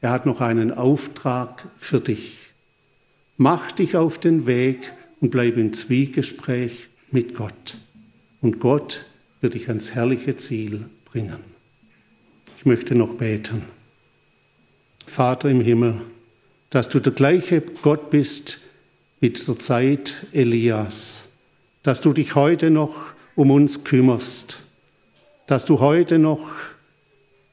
Er 0.00 0.10
hat 0.10 0.26
noch 0.26 0.40
einen 0.40 0.72
Auftrag 0.72 1.68
für 1.76 2.00
dich. 2.00 2.52
Mach 3.36 3.72
dich 3.72 3.96
auf 3.96 4.18
den 4.18 4.46
Weg 4.46 4.92
und 5.20 5.30
bleib 5.30 5.56
im 5.56 5.72
Zwiegespräch 5.72 6.88
mit 7.10 7.34
Gott. 7.34 7.78
Und 8.40 8.60
Gott 8.60 9.06
wird 9.40 9.54
dich 9.54 9.68
ans 9.68 9.94
herrliche 9.94 10.36
Ziel 10.36 10.84
bringen. 11.04 11.38
Ich 12.56 12.66
möchte 12.66 12.94
noch 12.94 13.14
beten. 13.14 13.64
Vater 15.06 15.48
im 15.48 15.60
Himmel, 15.60 16.00
dass 16.70 16.88
du 16.88 17.00
der 17.00 17.12
gleiche 17.12 17.62
Gott 17.82 18.10
bist 18.10 18.58
wie 19.20 19.32
zur 19.32 19.58
Zeit 19.58 20.26
Elias, 20.32 21.30
dass 21.82 22.00
du 22.00 22.12
dich 22.12 22.34
heute 22.34 22.70
noch 22.70 23.14
um 23.34 23.50
uns 23.50 23.84
kümmerst, 23.84 24.62
dass 25.46 25.64
du 25.64 25.80
heute 25.80 26.18
noch 26.18 26.50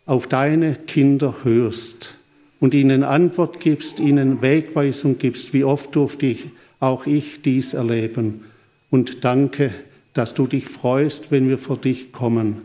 auf 0.06 0.28
deine 0.28 0.76
Kinder 0.76 1.36
hörst 1.44 2.20
und 2.60 2.74
ihnen 2.74 3.04
Antwort 3.04 3.60
gibst, 3.60 4.00
ihnen 4.00 4.42
Wegweisung 4.42 5.18
gibst. 5.18 5.54
Wie 5.54 5.64
oft 5.64 5.96
durfte 5.96 6.26
ich, 6.28 6.46
auch 6.80 7.06
ich 7.06 7.42
dies 7.42 7.74
erleben. 7.74 8.46
Und 8.90 9.24
danke, 9.24 9.72
dass 10.14 10.34
du 10.34 10.48
dich 10.48 10.66
freust, 10.66 11.32
wenn 11.32 11.50
wir 11.50 11.58
vor 11.58 11.78
dich 11.78 12.12
kommen. 12.12 12.62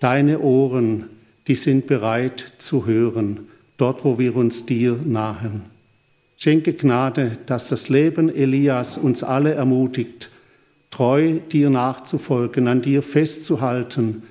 Deine 0.00 0.40
Ohren, 0.40 1.08
die 1.48 1.54
sind 1.54 1.86
bereit 1.86 2.52
zu 2.58 2.86
hören, 2.86 3.48
dort 3.78 4.04
wo 4.04 4.18
wir 4.18 4.36
uns 4.36 4.66
dir 4.66 4.98
nahen. 5.04 5.64
Schenke 6.36 6.74
Gnade, 6.74 7.32
dass 7.46 7.68
das 7.68 7.88
Leben 7.88 8.28
Elias 8.34 8.98
uns 8.98 9.22
alle 9.22 9.54
ermutigt, 9.54 10.30
treu 10.90 11.38
dir 11.50 11.70
nachzufolgen, 11.70 12.68
an 12.68 12.82
dir 12.82 13.02
festzuhalten 13.02 14.24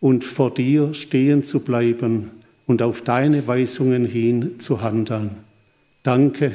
und 0.00 0.24
vor 0.24 0.52
dir 0.52 0.94
stehen 0.94 1.42
zu 1.42 1.60
bleiben 1.60 2.30
und 2.66 2.82
auf 2.82 3.02
deine 3.02 3.46
Weisungen 3.46 4.04
hin 4.04 4.58
zu 4.58 4.82
handeln. 4.82 5.36
Danke, 6.02 6.52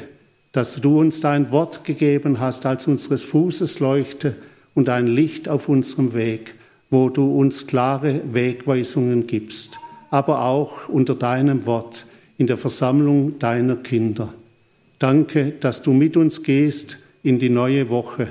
dass 0.52 0.76
du 0.76 1.00
uns 1.00 1.20
dein 1.20 1.50
Wort 1.50 1.84
gegeben 1.84 2.40
hast 2.40 2.66
als 2.66 2.86
unseres 2.86 3.22
Fußes 3.22 3.80
Leuchte 3.80 4.36
und 4.74 4.88
ein 4.88 5.06
Licht 5.06 5.48
auf 5.48 5.68
unserem 5.68 6.14
Weg, 6.14 6.54
wo 6.90 7.08
du 7.08 7.38
uns 7.38 7.66
klare 7.66 8.20
Wegweisungen 8.30 9.26
gibst, 9.26 9.78
aber 10.10 10.44
auch 10.44 10.88
unter 10.88 11.14
deinem 11.14 11.64
Wort 11.66 12.06
in 12.36 12.46
der 12.46 12.58
Versammlung 12.58 13.38
deiner 13.38 13.76
Kinder. 13.76 14.32
Danke, 14.98 15.52
dass 15.58 15.82
du 15.82 15.92
mit 15.92 16.16
uns 16.16 16.42
gehst 16.42 16.98
in 17.22 17.38
die 17.38 17.50
neue 17.50 17.88
Woche, 17.88 18.28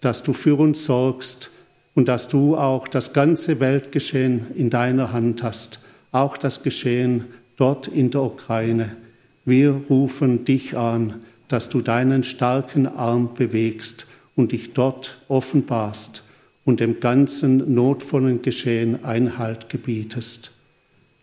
dass 0.00 0.22
du 0.22 0.32
für 0.32 0.58
uns 0.58 0.84
sorgst 0.84 1.50
und 1.94 2.08
dass 2.08 2.28
du 2.28 2.56
auch 2.56 2.86
das 2.86 3.12
ganze 3.12 3.60
Weltgeschehen 3.60 4.46
in 4.54 4.68
deiner 4.68 5.12
Hand 5.12 5.42
hast, 5.42 5.85
auch 6.16 6.36
das 6.36 6.62
Geschehen 6.62 7.24
dort 7.56 7.88
in 7.88 8.10
der 8.10 8.22
Ukraine. 8.22 8.96
Wir 9.44 9.70
rufen 9.70 10.44
dich 10.44 10.76
an, 10.76 11.16
dass 11.48 11.68
du 11.68 11.80
deinen 11.80 12.24
starken 12.24 12.86
Arm 12.86 13.34
bewegst 13.34 14.06
und 14.34 14.52
dich 14.52 14.72
dort 14.72 15.20
offenbarst 15.28 16.24
und 16.64 16.80
dem 16.80 17.00
ganzen 17.00 17.74
notvollen 17.74 18.42
Geschehen 18.42 19.04
Einhalt 19.04 19.68
gebietest. 19.68 20.52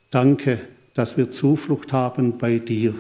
Danke, 0.10 0.60
dass 0.94 1.18
wir 1.18 1.32
Zuflucht 1.32 1.92
haben 1.92 2.38
bei 2.38 2.60
dir. 2.60 2.94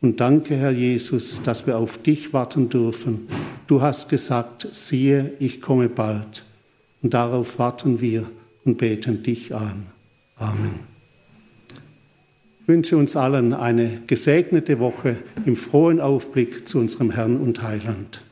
Und 0.00 0.20
danke, 0.20 0.56
Herr 0.56 0.70
Jesus, 0.70 1.42
dass 1.42 1.66
wir 1.66 1.76
auf 1.76 1.98
dich 1.98 2.32
warten 2.32 2.70
dürfen. 2.70 3.28
Du 3.66 3.82
hast 3.82 4.08
gesagt, 4.08 4.66
siehe, 4.72 5.34
ich 5.40 5.60
komme 5.60 5.90
bald. 5.90 6.44
Und 7.02 7.12
darauf 7.12 7.58
warten 7.58 8.00
wir 8.00 8.30
und 8.64 8.78
beten 8.78 9.22
dich 9.22 9.54
an. 9.54 9.86
Amen. 10.36 10.89
Ich 12.70 12.72
wünsche 12.72 12.96
uns 12.96 13.16
allen 13.16 13.52
eine 13.52 13.90
gesegnete 14.06 14.78
Woche 14.78 15.16
im 15.44 15.56
frohen 15.56 15.98
Aufblick 15.98 16.68
zu 16.68 16.78
unserem 16.78 17.10
Herrn 17.10 17.36
und 17.38 17.64
Heiland. 17.64 18.22